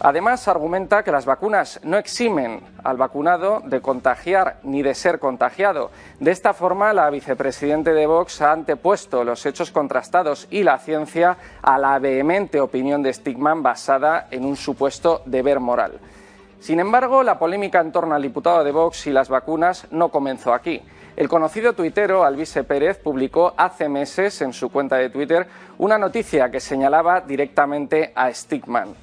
[0.03, 5.91] Además, argumenta que las vacunas no eximen al vacunado de contagiar ni de ser contagiado.
[6.19, 11.37] De esta forma, la vicepresidente de Vox ha antepuesto los hechos contrastados y la ciencia
[11.61, 16.01] a la vehemente opinión de Stigman basada en un supuesto deber moral.
[16.61, 20.55] Sin embargo, la polémica en torno al diputado de Vox y las vacunas no comenzó
[20.55, 20.83] aquí.
[21.21, 26.51] El conocido tuitero Alvise Pérez publicó hace meses en su cuenta de Twitter una noticia
[26.51, 28.95] que señalaba directamente a Stigman.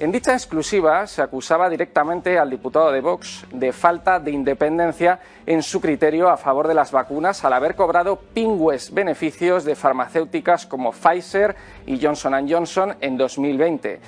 [0.00, 5.62] En dicha exclusiva se acusaba directamente al diputado de Vox de falta de independencia en
[5.62, 10.90] su criterio a favor de las vacunas al haber cobrado pingües beneficios de farmacéuticas como
[10.90, 11.54] Pfizer
[11.86, 14.00] y Johnson Johnson en 2020.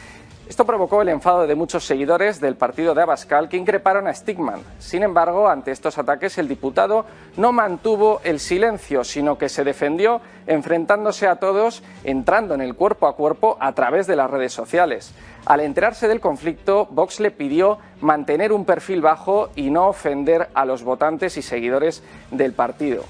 [0.48, 4.61] Esto provocó el enfado de muchos seguidores del partido de Abascal que increparon a Stigman.
[4.78, 7.07] Sin embargo, ante estos ataques, el diputado
[7.38, 13.07] no mantuvo el silencio, sino que se defendió enfrentándose a todos, entrando en el cuerpo
[13.07, 15.14] a cuerpo a través de las redes sociales.
[15.46, 20.66] Al enterarse del conflicto, Vox le pidió mantener un perfil bajo y no ofender a
[20.66, 23.04] los votantes y seguidores del partido.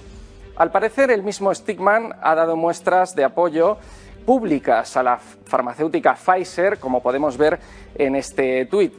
[0.55, 3.79] Al parecer, el mismo Stigman ha dado muestras de apoyo
[4.25, 7.59] públicas a la farmacéutica Pfizer, como podemos ver
[7.95, 8.95] en este tuit.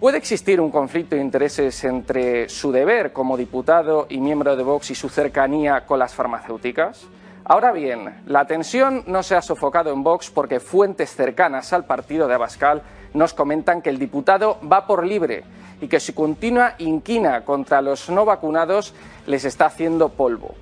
[0.00, 4.90] ¿Puede existir un conflicto de intereses entre su deber como diputado y miembro de Vox
[4.90, 7.06] y su cercanía con las farmacéuticas?
[7.44, 12.28] Ahora bien, la tensión no se ha sofocado en Vox porque fuentes cercanas al partido
[12.28, 15.44] de Abascal nos comentan que el diputado va por libre
[15.80, 18.94] y que su continua inquina contra los no vacunados
[19.26, 20.54] les está haciendo polvo.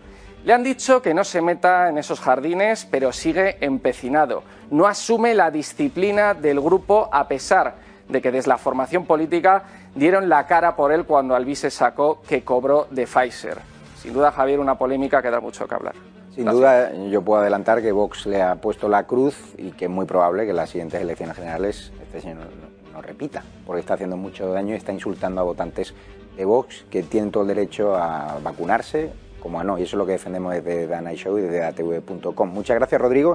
[0.48, 4.44] Le han dicho que no se meta en esos jardines, pero sigue empecinado.
[4.70, 7.74] No asume la disciplina del grupo a pesar
[8.08, 12.44] de que desde la formación política dieron la cara por él cuando Alvise sacó que
[12.44, 13.58] cobró de Pfizer.
[14.00, 15.94] Sin duda, Javier, una polémica que da mucho que hablar.
[16.34, 19.90] Sin duda, yo puedo adelantar que Vox le ha puesto la cruz y que es
[19.90, 22.46] muy probable que en las siguientes elecciones generales este señor
[22.90, 25.92] no, repita, porque está haciendo mucho daño y está insultando a votantes
[26.38, 29.78] de Vox que tienen todo el derecho a vacunarse como a no.
[29.78, 32.48] Y eso es lo que defendemos desde Dana Show y desde atv.com.
[32.48, 33.32] Muchas gracias, Rodrigo.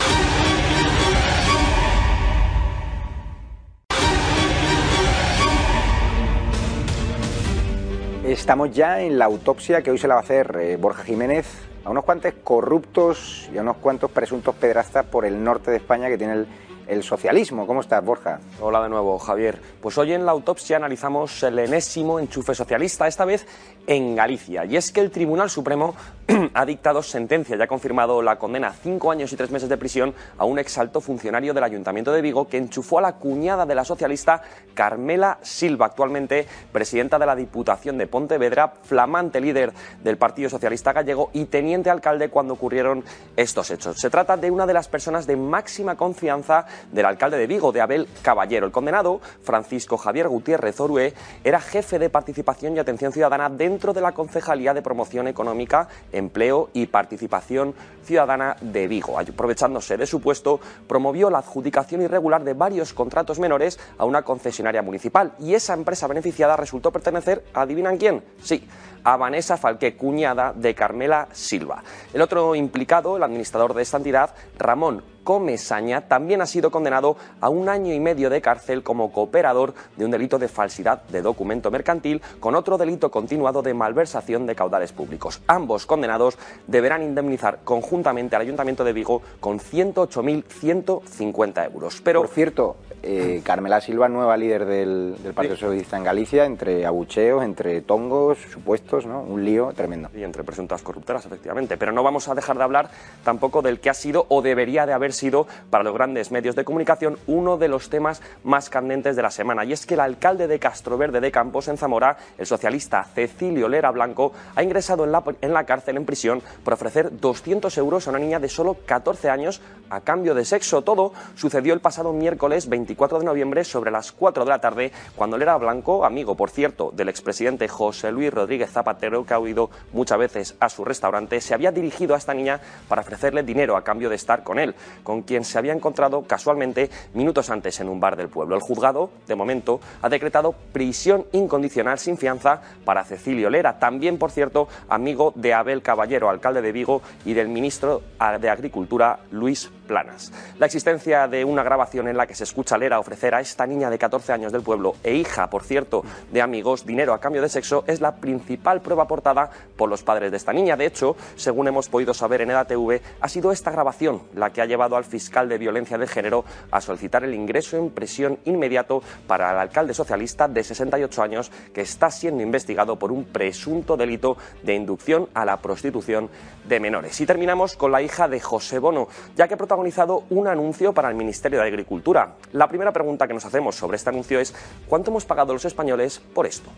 [8.26, 11.46] Estamos ya en la autopsia que hoy se la va a hacer eh, Borja Jiménez
[11.84, 16.08] a unos cuantos corruptos y a unos cuantos presuntos pedrastas por el norte de España
[16.08, 16.48] que tiene el
[16.88, 17.68] el socialismo.
[17.68, 18.40] ¿Cómo estás, Borja?
[18.62, 19.60] Hola de nuevo, Javier.
[19.82, 23.46] Pues hoy en la autopsia analizamos el enésimo enchufe socialista, esta vez
[23.88, 24.66] en Galicia.
[24.66, 25.96] Y es que el Tribunal Supremo
[26.54, 29.78] ha dictado sentencia y ha confirmado la condena a cinco años y tres meses de
[29.78, 33.76] prisión a un exalto funcionario del Ayuntamiento de Vigo que enchufó a la cuñada de
[33.76, 34.42] la socialista
[34.74, 41.30] Carmela Silva, actualmente presidenta de la Diputación de Pontevedra, flamante líder del Partido Socialista Gallego
[41.34, 43.04] y teniente alcalde cuando ocurrieron
[43.36, 44.00] estos hechos.
[44.00, 47.82] Se trata de una de las personas de máxima confianza del alcalde de Vigo, de
[47.82, 48.66] Abel Caballero.
[48.66, 54.02] El condenado, Francisco Javier Gutiérrez Orue, era jefe de participación y atención ciudadana dentro de
[54.02, 59.18] la Concejalía de Promoción Económica, Empleo y Participación Ciudadana de Vigo.
[59.20, 64.82] Aprovechándose de su puesto, promovió la adjudicación irregular de varios contratos menores a una concesionaria
[64.82, 68.24] municipal y esa empresa beneficiada resultó pertenecer, ¿adivinan quién?
[68.42, 68.68] Sí,
[69.04, 71.84] a Vanessa Falqué, cuñada de Carmela Silva.
[72.14, 77.48] El otro implicado, el administrador de esta entidad, Ramón Comesaña, también ha sido condenado a
[77.50, 81.72] un año y medio de cárcel como cooperador de un delito de falsidad de documento
[81.72, 85.42] mercantil con otro delito continuado de malversación de caudales públicos.
[85.48, 86.38] Ambos condenados
[86.68, 92.02] deberán indemnizar conjuntamente al Ayuntamiento de Vigo con 108.150 euros.
[92.04, 97.44] Pero, Por cierto, eh, Carmela Silva, nueva líder del, Partido Socialista en Galicia, entre abucheos,
[97.44, 99.22] entre tongos, supuestos, ¿no?
[99.22, 100.10] Un lío tremendo.
[100.16, 101.76] Y entre presuntas corrupteras, efectivamente.
[101.76, 102.90] Pero no vamos a dejar de hablar
[103.26, 106.64] tampoco del que ha sido o debería de haber sido para los grandes medios de
[106.64, 109.66] comunicación uno de los temas más candentes de la semana.
[109.66, 113.92] Y es que el alcalde de Castroverde de Campos, en Zamora, el socialista Cecilio Lera
[113.92, 118.12] Blanco, ha ingresado en la, en la cárcel en prisión por ofrecer 200 euros a
[118.12, 120.84] una niña de solo 14 años a cambio de sexo.
[120.84, 124.92] Todo sucedió el pasado miércoles 24 24 de noviembre sobre las 4 de la tarde,
[125.16, 129.40] cuando él era blanco, amigo, por cierto, del expresidente José Luis Rodríguez Zapatero, que ha
[129.40, 133.76] huido muchas veces a su restaurante, se había dirigido a esta niña para ofrecerle dinero
[133.76, 137.90] a cambio de estar con él, con quien se había encontrado casualmente minutos antes en
[137.90, 138.56] un bar del pueblo.
[138.56, 144.30] El juzgado, de momento, ha decretado prisión incondicional sin fianza para Cecilio Lera, también, por
[144.30, 148.04] cierto, amigo de Abel Caballero, alcalde de Vigo, y del ministro
[148.40, 150.32] de Agricultura, Luis Planas.
[150.60, 153.90] La existencia de una grabación en la que se escucha a ofrecer a esta niña
[153.90, 157.50] de 14 años del pueblo e hija, por cierto, de amigos, dinero a cambio de
[157.50, 160.76] sexo, es la principal prueba aportada por los padres de esta niña.
[160.76, 164.66] De hecho, según hemos podido saber en EDATV, ha sido esta grabación la que ha
[164.66, 169.52] llevado al fiscal de violencia de género a solicitar el ingreso en prisión inmediato para
[169.52, 174.74] el alcalde socialista de 68 años que está siendo investigado por un presunto delito de
[174.74, 176.30] inducción a la prostitución
[176.68, 177.20] de menores.
[177.22, 181.10] Y terminamos con la hija de José Bono, ya que ha protagonizado un anuncio para
[181.10, 182.36] el Ministerio de Agricultura.
[182.52, 184.54] La primera pregunta que nos hacemos sobre este anuncio es
[184.88, 186.70] ¿cuánto hemos pagado los españoles por esto?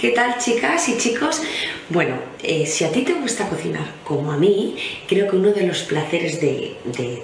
[0.00, 1.42] ¿Qué tal chicas y chicos?
[1.90, 5.66] Bueno, eh, si a ti te gusta cocinar como a mí, creo que uno de
[5.66, 6.78] los placeres de,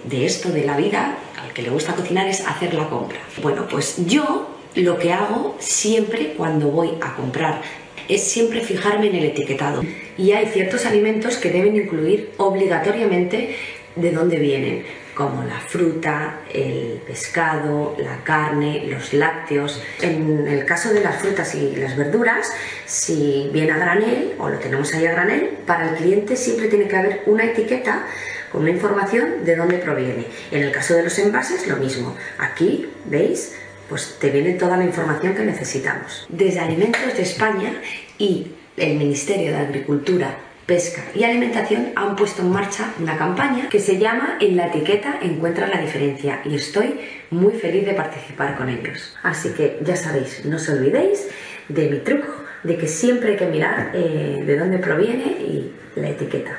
[0.05, 3.21] de esto, de la vida, al que le gusta cocinar, es hacer la compra.
[3.41, 7.63] Bueno, pues yo lo que hago siempre cuando voy a comprar
[8.09, 9.83] es siempre fijarme en el etiquetado.
[10.19, 13.57] Y hay ciertos alimentos que deben incluir obligatoriamente
[13.97, 19.83] de dónde vienen, como la fruta, el pescado, la carne, los lácteos.
[20.03, 22.53] En el caso de las frutas y las verduras,
[22.85, 26.87] si viene a granel o lo tenemos ahí a granel, para el cliente siempre tiene
[26.87, 28.07] que haber una etiqueta
[28.53, 30.27] con una información de dónde proviene.
[30.51, 32.15] En el caso de los envases, lo mismo.
[32.39, 33.55] Aquí, ¿veis?
[33.89, 36.27] pues te viene toda la información que necesitamos.
[36.29, 37.73] Desde Alimentos de España
[38.19, 43.79] y el Ministerio de Agricultura, Pesca y Alimentación han puesto en marcha una campaña que
[43.79, 47.01] se llama En la etiqueta encuentra la diferencia y estoy
[47.31, 49.17] muy feliz de participar con ellos.
[49.23, 51.29] Así que ya sabéis, no os olvidéis
[51.69, 52.27] de mi truco,
[52.65, 56.59] de que siempre hay que mirar eh, de dónde proviene y la etiqueta.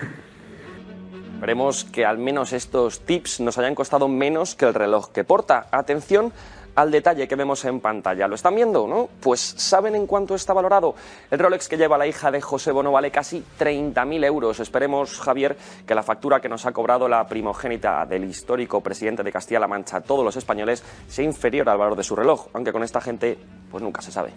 [1.34, 5.68] Esperemos que al menos estos tips nos hayan costado menos que el reloj que porta.
[5.72, 6.32] Atención
[6.78, 8.28] al detalle que vemos en pantalla.
[8.28, 9.10] ¿Lo están viendo, no?
[9.20, 10.94] Pues ¿saben en cuánto está valorado?
[11.32, 14.60] El Rolex que lleva la hija de José Bono vale casi 30.000 euros.
[14.60, 19.32] Esperemos, Javier, que la factura que nos ha cobrado la primogénita del histórico presidente de
[19.32, 23.02] Castilla-La Mancha todos los españoles sea inferior al valor de su reloj, aunque con esta
[23.02, 23.40] gente
[23.72, 24.34] pues nunca se sabe.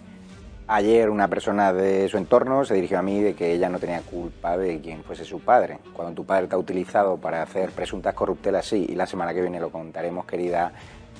[0.67, 4.01] Ayer una persona de su entorno se dirigió a mí de que ella no tenía
[4.01, 5.77] culpa de quien fuese su padre.
[5.93, 9.41] Cuando tu padre te ha utilizado para hacer presuntas corruptelas, sí, y la semana que
[9.41, 10.71] viene lo contaremos, querida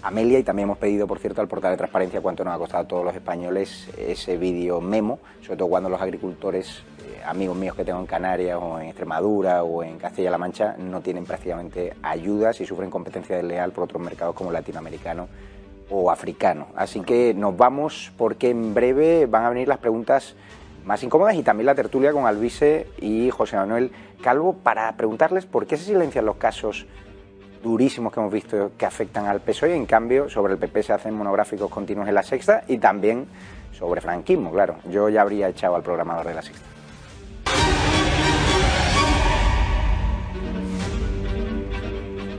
[0.04, 2.84] Amelia, y también hemos pedido, por cierto, al portal de transparencia cuánto nos ha costado
[2.84, 7.76] a todos los españoles ese vídeo memo, sobre todo cuando los agricultores, eh, amigos míos
[7.76, 12.60] que tengo en Canarias o en Extremadura o en Castilla-La Mancha, no tienen prácticamente ayudas
[12.62, 15.28] y sufren competencia desleal por otros mercados como latinoamericano
[15.92, 16.68] o africano.
[16.76, 20.36] Así que nos vamos porque en breve van a venir las preguntas
[20.84, 23.92] más incómodas y también la tertulia con Alvise y José Manuel
[24.24, 26.88] Calvo para preguntarles por qué se silencian los casos
[27.62, 31.14] durísimos que hemos visto que afectan al PSOE en cambio sobre el PP se hacen
[31.14, 33.28] monográficos continuos en la sexta y también
[33.72, 34.76] sobre franquismo, claro.
[34.90, 36.66] Yo ya habría echado al programador de la sexta.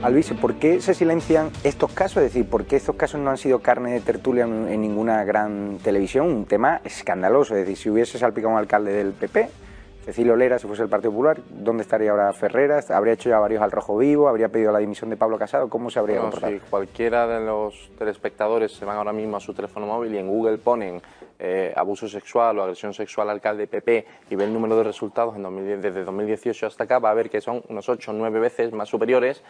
[0.03, 2.17] Alvise, ¿por qué se silencian estos casos?
[2.17, 5.77] Es decir, ¿por qué estos casos no han sido carne de tertulia en ninguna gran
[5.81, 6.27] televisión?
[6.27, 7.55] Un tema escandaloso.
[7.55, 9.49] Es decir, si hubiese salpicado un alcalde del PP,
[10.03, 12.91] Cecilio Lera, si fuese el Partido Popular, ¿dónde estaría ahora Ferreras?
[12.91, 14.27] ¿Habría hecho ya varios al rojo vivo?
[14.27, 15.69] ¿Habría pedido la dimisión de Pablo Casado?
[15.69, 16.51] ¿Cómo se habría comportado?
[16.51, 20.27] Si cualquiera de los telespectadores se van ahora mismo a su teléfono móvil y en
[20.27, 21.01] Google ponen
[21.39, 25.37] eh, abuso sexual o agresión sexual al alcalde PP y ve el número de resultados
[25.37, 28.73] en desde 2018 hasta acá, va a ver que son unos 8 o 9 veces
[28.73, 29.41] más superiores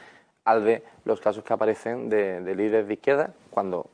[0.45, 3.89] al de los casos que aparecen de, líderes de izquierda, cuando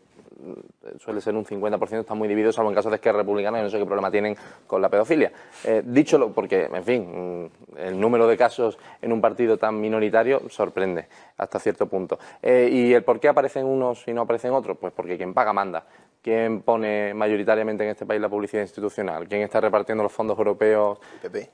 [1.00, 3.70] suele ser un 50%, está muy dividido, salvo en casos de izquierda republicana, y no
[3.70, 4.36] sé qué problema tienen
[4.68, 5.32] con la pedofilia.
[5.64, 10.42] Eh, dicho porque, en fin, mm, el número de casos en un partido tan minoritario
[10.50, 12.20] sorprende hasta cierto punto.
[12.42, 14.78] Eh, ¿Y el por qué aparecen unos y no aparecen otros?
[14.78, 15.86] Pues porque quien paga manda.
[16.22, 19.28] ¿Quién pone mayoritariamente en este país la publicidad institucional?
[19.28, 21.00] ¿Quién está repartiendo los fondos europeos?
[21.22, 21.50] PP.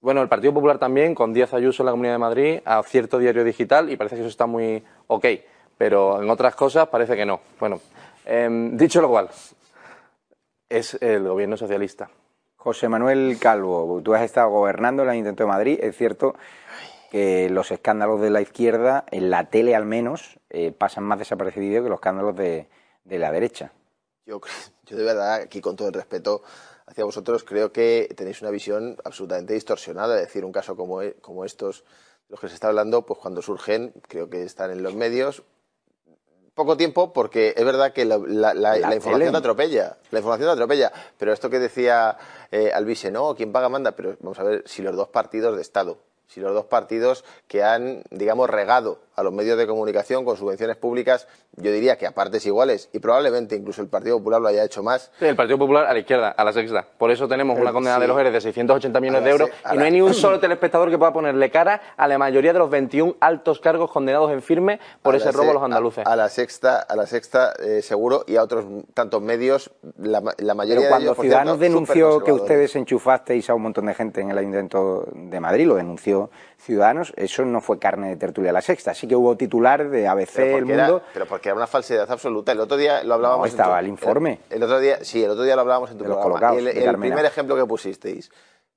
[0.00, 3.18] Bueno, el Partido Popular también, con Díaz Ayuso en la Comunidad de Madrid, a cierto
[3.18, 5.24] diario digital y parece que eso está muy ok,
[5.76, 7.40] pero en otras cosas parece que no.
[7.58, 7.80] Bueno,
[8.24, 9.28] em, dicho lo cual,
[10.68, 12.10] es el gobierno socialista.
[12.56, 15.78] José Manuel Calvo, tú has estado gobernando el Ayuntamiento de Madrid.
[15.82, 16.34] Es cierto
[17.10, 21.84] que los escándalos de la izquierda, en la tele al menos, eh, pasan más desapercibidos
[21.84, 22.68] que los escándalos de,
[23.04, 23.72] de la derecha.
[24.26, 24.40] Yo,
[24.86, 26.42] yo de verdad, aquí con todo el respeto,
[26.86, 30.16] hacia vosotros, creo que tenéis una visión absolutamente distorsionada.
[30.16, 31.84] Es decir, un caso como, e, como estos,
[32.28, 35.42] los que se está hablando, pues cuando surgen, creo que están en los medios.
[36.54, 38.18] Poco tiempo, porque es verdad que la,
[38.94, 39.96] información te atropella.
[40.12, 40.92] La información te atropella.
[41.18, 42.16] Pero esto que decía
[42.52, 43.92] eh, Alvise, no, ¿quién paga manda?
[43.92, 47.64] Pero vamos a ver si los dos partidos de Estado, si los dos partidos que
[47.64, 52.12] han, digamos, regado a los medios de comunicación con subvenciones públicas, yo diría que a
[52.12, 55.10] partes iguales y probablemente incluso el Partido Popular lo haya hecho más.
[55.18, 56.86] Sí, el Partido Popular a la izquierda, a la sexta.
[56.98, 59.84] Por eso tenemos una condena de los ERES de 680 millones de euros y no
[59.84, 63.16] hay ni un solo telespectador que pueda ponerle cara a la mayoría de los 21
[63.20, 66.06] altos cargos condenados en firme por ese robo a los andaluces.
[66.06, 70.88] A, la sexta, a la sexta eh, seguro y a otros tantos medios, la, mayoría
[70.88, 75.06] Pero cuando Ciudadanos denunció que ustedes enchufasteis a un montón de gente en el Ayuntamiento
[75.14, 78.94] de Madrid, lo denunció Ciudadanos, eso no fue carne de tertulia a la sexta.
[79.04, 81.02] Sí que hubo titular de ABC El Mundo.
[81.12, 82.52] pero porque era una falsedad absoluta.
[82.52, 83.46] El otro día lo hablábamos.
[83.46, 84.40] No, estaba el informe.
[84.50, 86.60] El, otro día, sí, el otro día lo hablábamos en tu programa.
[86.60, 88.30] Y el primer ejemplo que pusisteis,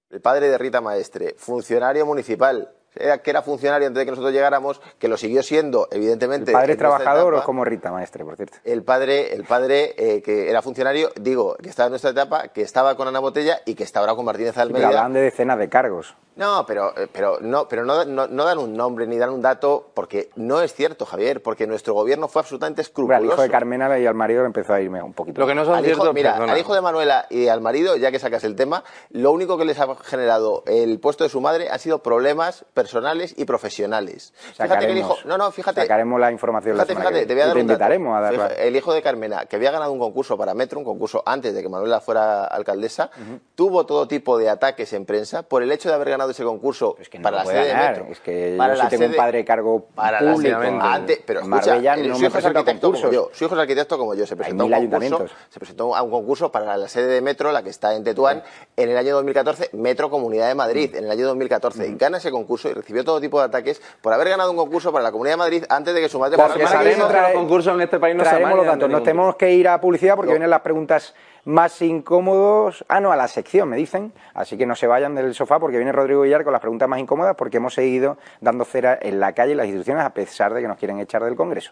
[0.09, 4.81] el padre de Rita Maestre, funcionario municipal, que era funcionario antes de que nosotros llegáramos,
[4.99, 6.51] que lo siguió siendo, evidentemente.
[6.51, 8.57] ¿El padre trabajador o como Rita Maestre, por cierto?
[8.63, 12.61] El padre, el padre eh, que era funcionario, digo, que estaba en nuestra etapa, que
[12.61, 14.87] estaba con Ana Botella y que está ahora con Martínez Almeida.
[14.87, 16.15] hablan de decenas de cargos.
[16.37, 19.89] No, pero, eh, pero, no, pero no, no, dan un nombre ni dan un dato,
[19.95, 23.17] porque no es cierto, Javier, porque nuestro gobierno fue absolutamente escrupuloso.
[23.17, 25.41] al hijo de Carmena y al marido empezó a irme un poquito.
[25.41, 28.43] Lo que no son mira, al hijo de Manuela y al marido, ya que sacas
[28.43, 32.03] el tema, lo único que les ha generado el puesto de su madre han sido
[32.03, 34.33] problemas personales y profesionales.
[34.53, 35.81] Fíjate que el hijo, no, no, fíjate.
[35.81, 36.75] Sacaremos la información.
[36.75, 38.47] Fíjate, la fíjate, te voy a dar te invitaremos a darla.
[38.49, 41.63] El hijo de Carmena, que había ganado un concurso para Metro, un concurso antes de
[41.63, 43.09] que Manuela fuera alcaldesa,
[43.55, 46.97] tuvo todo tipo de ataques en prensa por el hecho de haber ganado ese concurso
[46.99, 47.83] es que no para la sede ganar.
[47.83, 48.13] de Metro.
[48.13, 50.57] Es que para yo sí tengo un padre de cargo para público.
[50.57, 53.29] Antes, pero escucha, Marbella no su hijo es arquitecto como yo.
[53.33, 54.27] Su hijo es arquitecto como yo.
[54.27, 57.63] Se presentó, un concurso, se presentó a un concurso para la sede de Metro, la
[57.63, 58.43] que está en Tetuán,
[58.75, 61.87] en el año 2014, Metro Comunidad de Madrid, en el año 2014.
[61.87, 64.91] Y gana ese concurso y recibió todo tipo de ataques por haber ganado un concurso
[64.91, 66.37] para la Comunidad de Madrid antes de que su madre...
[66.37, 68.89] Porque sabemos que los concursos en este país no se los datos.
[68.89, 71.13] Nos tenemos que ir a publicidad porque vienen las preguntas
[71.45, 72.85] más incómodos.
[72.87, 74.13] Ah, no, a la sección, me dicen.
[74.33, 76.99] Así que no se vayan del sofá porque viene Rodrigo Villar con las preguntas más
[76.99, 80.61] incómodas porque hemos seguido dando cera en la calle y las instituciones a pesar de
[80.61, 81.71] que nos quieren echar del Congreso.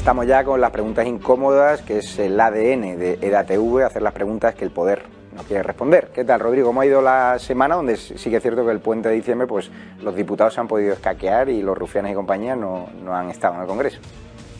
[0.00, 4.54] estamos ya con las preguntas incómodas, que es el ADN de EDATV, hacer las preguntas
[4.54, 5.02] que el poder
[5.48, 6.08] no responder.
[6.14, 6.68] ¿Qué tal, Rodrigo?
[6.68, 7.76] ¿Cómo ha ido la semana?
[7.76, 9.70] Donde sí que es cierto que el puente de diciembre, pues
[10.02, 13.54] los diputados se han podido escaquear y los rufianes y compañía no, no han estado
[13.54, 13.98] en el Congreso.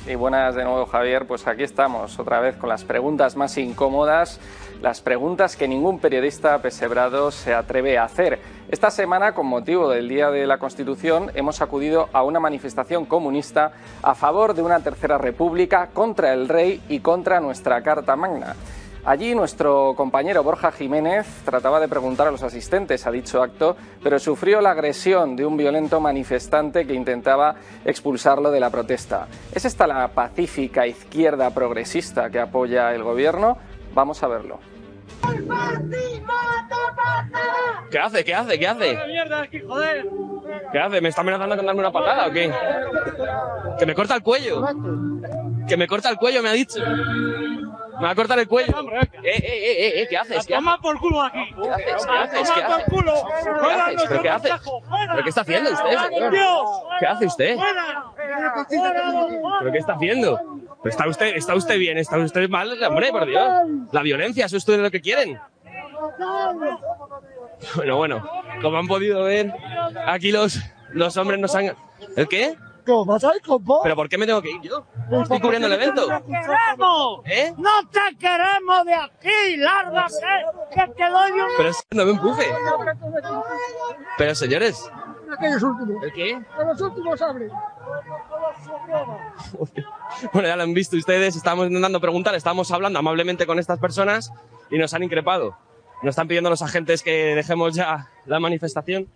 [0.07, 1.27] Y buenas de nuevo, Javier.
[1.27, 4.41] Pues aquí estamos otra vez con las preguntas más incómodas,
[4.81, 8.41] las preguntas que ningún periodista pesebrado se atreve a hacer.
[8.71, 13.73] Esta semana, con motivo del Día de la Constitución, hemos acudido a una manifestación comunista
[14.03, 18.57] a favor de una tercera república contra el rey y contra nuestra Carta Magna.
[19.05, 24.19] Allí nuestro compañero Borja Jiménez trataba de preguntar a los asistentes a dicho acto, pero
[24.19, 29.27] sufrió la agresión de un violento manifestante que intentaba expulsarlo de la protesta.
[29.55, 33.57] ¿Es esta la pacífica izquierda progresista que apoya el gobierno?
[33.95, 34.61] Vamos a verlo.
[37.91, 38.25] ¿Qué hace?
[38.25, 38.59] ¿Qué hace?
[38.59, 38.99] ¿Qué hace?
[40.73, 41.01] ¿Qué hace?
[41.01, 42.53] ¿Me está amenazando con darme una patada o qué?
[43.79, 44.63] Que me corta el cuello.
[45.67, 46.81] Que me corta el cuello, me ha dicho.
[48.01, 48.73] Me va a cortar el cuello.
[48.81, 50.47] Eh, eh, eh, eh, ¿qué haces?
[50.47, 51.55] ¿Qué Toma por culo aquí.
[51.55, 52.07] ¿Qué haces?
[52.07, 52.51] ¿Qué haces?
[52.51, 52.85] ¿Qué haces?
[52.89, 54.09] ¿Qué haces?
[54.09, 54.51] ¿Pero qué hace?
[55.11, 56.35] ¿Pero qué está haciendo usted, señor?
[56.99, 57.57] ¿Qué hace usted?
[59.59, 60.41] ¿Pero qué está haciendo?
[60.83, 61.99] ¿Pero está usted, está usted bien?
[61.99, 62.83] ¿Está usted mal?
[62.83, 63.53] Hombre, por Dios.
[63.93, 65.39] La violencia, ¿eso es todo lo que quieren?
[67.77, 68.31] Bueno, bueno,
[68.63, 69.53] como han podido ver,
[70.07, 70.59] aquí los,
[70.93, 71.75] los hombres nos han...
[72.17, 72.57] ¿El qué?
[72.85, 74.85] ¿Pero por qué me tengo que ir yo?
[75.23, 76.09] Estoy cubriendo el evento.
[76.09, 77.21] ¡No te queremos!
[77.27, 77.55] ¿Eh?
[77.57, 79.57] ¡No te queremos de aquí!
[79.57, 80.27] ¡Lárgate!
[80.75, 81.49] ¡Que te doy un...
[81.57, 82.47] Pero no me empuje.
[84.19, 84.91] Pero señores.
[85.37, 86.03] Aquellos últimos.
[86.03, 86.35] ¿El qué?
[86.59, 87.49] De los últimos abre.
[90.33, 94.33] Bueno, ya lo han visto ustedes, estábamos intentando preguntar, estábamos hablando amablemente con estas personas
[94.71, 95.57] y nos han increpado.
[96.03, 99.09] Nos están pidiendo los agentes que dejemos ya la manifestación.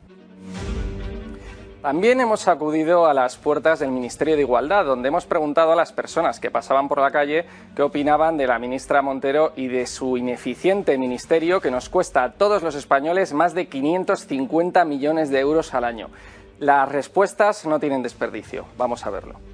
[1.84, 5.92] También hemos acudido a las puertas del Ministerio de Igualdad, donde hemos preguntado a las
[5.92, 7.44] personas que pasaban por la calle
[7.76, 12.32] qué opinaban de la ministra Montero y de su ineficiente ministerio que nos cuesta a
[12.32, 16.08] todos los españoles más de 550 millones de euros al año.
[16.58, 18.64] Las respuestas no tienen desperdicio.
[18.78, 19.53] Vamos a verlo.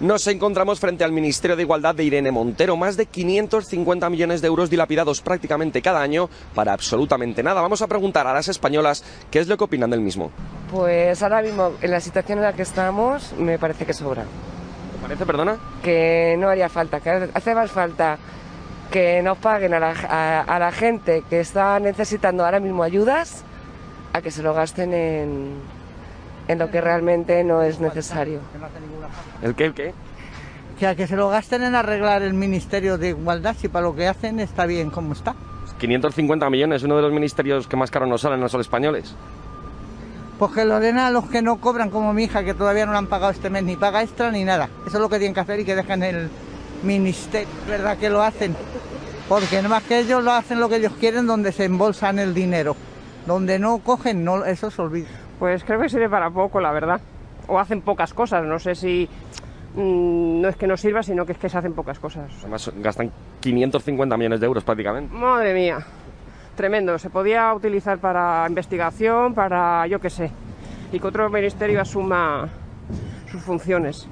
[0.00, 4.46] Nos encontramos frente al Ministerio de Igualdad de Irene Montero, más de 550 millones de
[4.46, 7.60] euros dilapidados prácticamente cada año para absolutamente nada.
[7.60, 10.30] Vamos a preguntar a las españolas qué es lo que opinan del mismo.
[10.70, 14.22] Pues ahora mismo, en la situación en la que estamos, me parece que sobra.
[14.22, 15.58] ¿Te parece, perdona?
[15.82, 18.16] Que no haría falta, que hace más falta
[18.90, 23.44] que nos paguen a la, a, a la gente que está necesitando ahora mismo ayudas
[24.14, 25.79] a que se lo gasten en,
[26.50, 28.40] en lo que realmente no es necesario.
[29.40, 29.66] ¿El qué?
[29.66, 29.94] ¿El qué?
[30.78, 33.94] Que a que se lo gasten en arreglar el Ministerio de Igualdad, si para lo
[33.94, 35.36] que hacen está bien como está.
[35.78, 39.14] 550 millones, uno de los ministerios que más caro nos salen, no son españoles.
[40.40, 42.92] Pues que lo den a los que no cobran, como mi hija, que todavía no
[42.92, 44.68] le han pagado este mes ni paga extra ni nada.
[44.86, 46.30] Eso es lo que tienen que hacer y que dejen el
[46.82, 47.48] ministerio.
[47.68, 48.56] ¿Verdad que lo hacen?
[49.28, 52.34] Porque no más que ellos lo hacen lo que ellos quieren, donde se embolsan el
[52.34, 52.74] dinero.
[53.26, 55.19] Donde no cogen, no, eso se olvida.
[55.40, 57.00] Pues creo que sirve para poco, la verdad.
[57.48, 59.08] O hacen pocas cosas, no sé si
[59.74, 62.30] mm, no es que no sirva, sino que es que se hacen pocas cosas.
[62.40, 63.10] Además, gastan
[63.40, 65.12] 550 millones de euros prácticamente.
[65.12, 65.78] Madre mía,
[66.56, 66.98] tremendo.
[66.98, 70.30] Se podía utilizar para investigación, para yo qué sé,
[70.92, 72.50] y que otro ministerio asuma
[73.32, 74.06] sus funciones.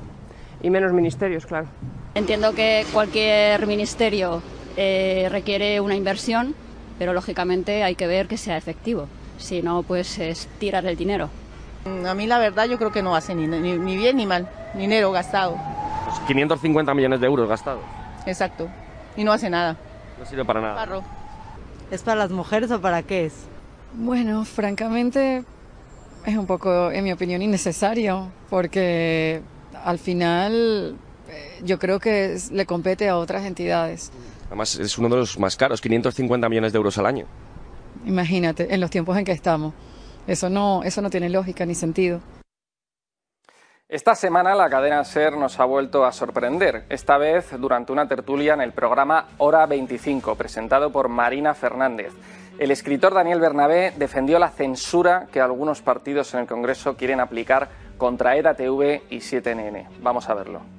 [0.62, 1.66] Y menos ministerios, claro.
[2.14, 4.42] Entiendo que cualquier ministerio
[4.78, 6.54] eh, requiere una inversión,
[6.98, 9.08] pero lógicamente hay que ver que sea efectivo.
[9.39, 11.30] Si no, pues es tirar el dinero.
[12.07, 14.49] A mí la verdad yo creo que no hace ni, ni, ni bien ni mal.
[14.74, 15.57] Dinero gastado.
[16.05, 17.82] Pues 550 millones de euros gastados.
[18.26, 18.68] Exacto.
[19.16, 19.76] Y no hace nada.
[20.18, 20.74] No sirve para nada.
[20.74, 21.03] Barro.
[21.91, 23.34] ¿Es para las mujeres o para qué es?
[23.95, 25.45] Bueno, francamente
[26.26, 29.41] es un poco, en mi opinión, innecesario, porque
[29.84, 30.97] al final
[31.30, 34.11] eh, yo creo que es- le compete a otras entidades.
[34.49, 37.24] Además, es uno de los más caros, 550 millones de euros al año.
[38.05, 39.74] Imagínate, en los tiempos en que estamos.
[40.26, 42.20] Eso no, eso no tiene lógica ni sentido.
[43.89, 48.53] Esta semana la cadena SER nos ha vuelto a sorprender, esta vez durante una tertulia
[48.53, 52.12] en el programa Hora 25, presentado por Marina Fernández.
[52.59, 57.70] El escritor Daniel Bernabé defendió la censura que algunos partidos en el Congreso quieren aplicar
[57.97, 59.86] contra EDATV y 7NN.
[60.03, 60.77] Vamos a verlo.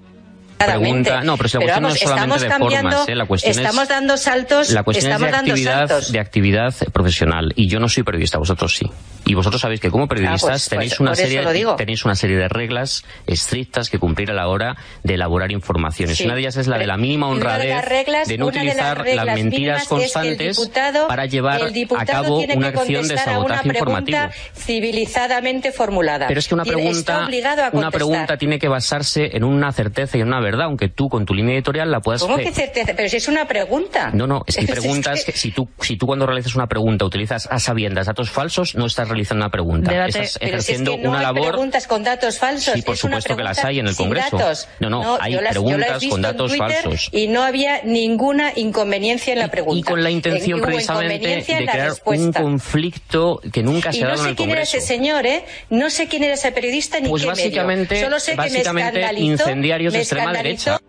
[0.66, 3.16] Pregunta, no, pero si la cuestión no es solamente de formas, ¿eh?
[3.16, 6.12] la cuestión estamos es, dando saltos, la cuestión estamos es de actividad, saltos.
[6.12, 7.54] de actividad profesional.
[7.56, 8.86] Y yo no soy periodista, vosotros sí.
[9.26, 12.06] Y vosotros sabéis que como periodistas Ah, pues- tenéis pues una por eso serie, tenéis
[12.06, 16.18] una serie de reglas estrictas que cumplir a la hora de elaborar informaciones.
[16.18, 16.26] Sí.
[16.26, 18.60] Una de ellas es la de la mínima una de honradez, reglas- de no una
[18.64, 21.62] de las utilizar las mentiras constantes diputado- para llevar
[21.98, 24.20] a cabo una acción de una sabotaje informativo.
[24.56, 26.28] civilizadamente formulada.
[26.28, 27.28] Pero es que una pregunta,
[27.74, 31.26] una pregunta tiene que basarse en una certeza y en una verdad, aunque tú con
[31.26, 32.22] tu línea editorial la puedas...
[32.22, 32.94] ¿Cómo que certeza?
[32.96, 34.12] Pero si es una pregunta.
[34.14, 35.32] No, no, es que preguntas que...
[35.34, 39.08] si, tú, si tú cuando realizas una pregunta utilizas a sabiendas datos falsos, no estás
[39.08, 40.08] realizando una pregunta.
[40.08, 41.50] Estás ejerciendo no una hay labor...
[41.50, 42.74] preguntas con datos falsos.
[42.74, 44.38] Sí, por es supuesto que las hay en el Congreso.
[44.38, 44.68] Datos.
[44.80, 47.10] No, no, hay preguntas con datos falsos.
[47.12, 49.80] Y no había ninguna inconveniencia en la pregunta.
[49.80, 54.30] Y con la intención precisamente de crear un conflicto que nunca se ha dado en
[54.30, 54.36] el Congreso.
[54.36, 55.46] No sé quién era ese señor, ¿eh?
[55.70, 58.08] No sé quién era ese periodista ni pues qué básicamente, medio.
[58.08, 60.80] Solo sé básicamente que me incendiarios de extrema derecha.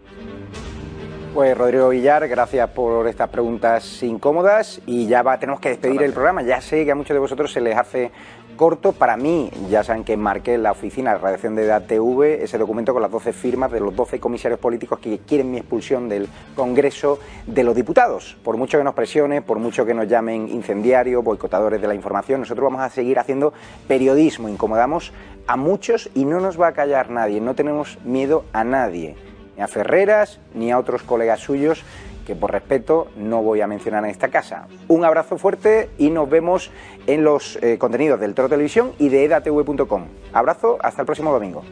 [1.34, 6.12] Pues Rodrigo Villar, gracias por estas preguntas incómodas y ya va, tenemos que despedir el
[6.12, 6.42] programa.
[6.42, 8.10] Ya sé que a muchos de vosotros se les hace
[8.56, 8.92] corto.
[8.92, 12.92] Para mí, ya saben que marqué en la oficina de redacción de DATV ese documento
[12.92, 17.20] con las 12 firmas de los 12 comisarios políticos que quieren mi expulsión del Congreso
[17.46, 18.36] de los Diputados.
[18.42, 22.40] Por mucho que nos presione, por mucho que nos llamen incendiarios, boicotadores de la información,
[22.40, 23.52] nosotros vamos a seguir haciendo
[23.86, 24.48] periodismo.
[24.48, 25.12] Incomodamos
[25.46, 27.40] a muchos y no nos va a callar nadie.
[27.40, 29.29] No tenemos miedo a nadie
[29.60, 31.84] ni a Ferreras, ni a otros colegas suyos
[32.26, 34.66] que por respeto no voy a mencionar en esta casa.
[34.88, 36.70] Un abrazo fuerte y nos vemos
[37.06, 40.04] en los eh, contenidos del Toro Televisión y de edatv.com.
[40.32, 41.62] Abrazo, hasta el próximo domingo.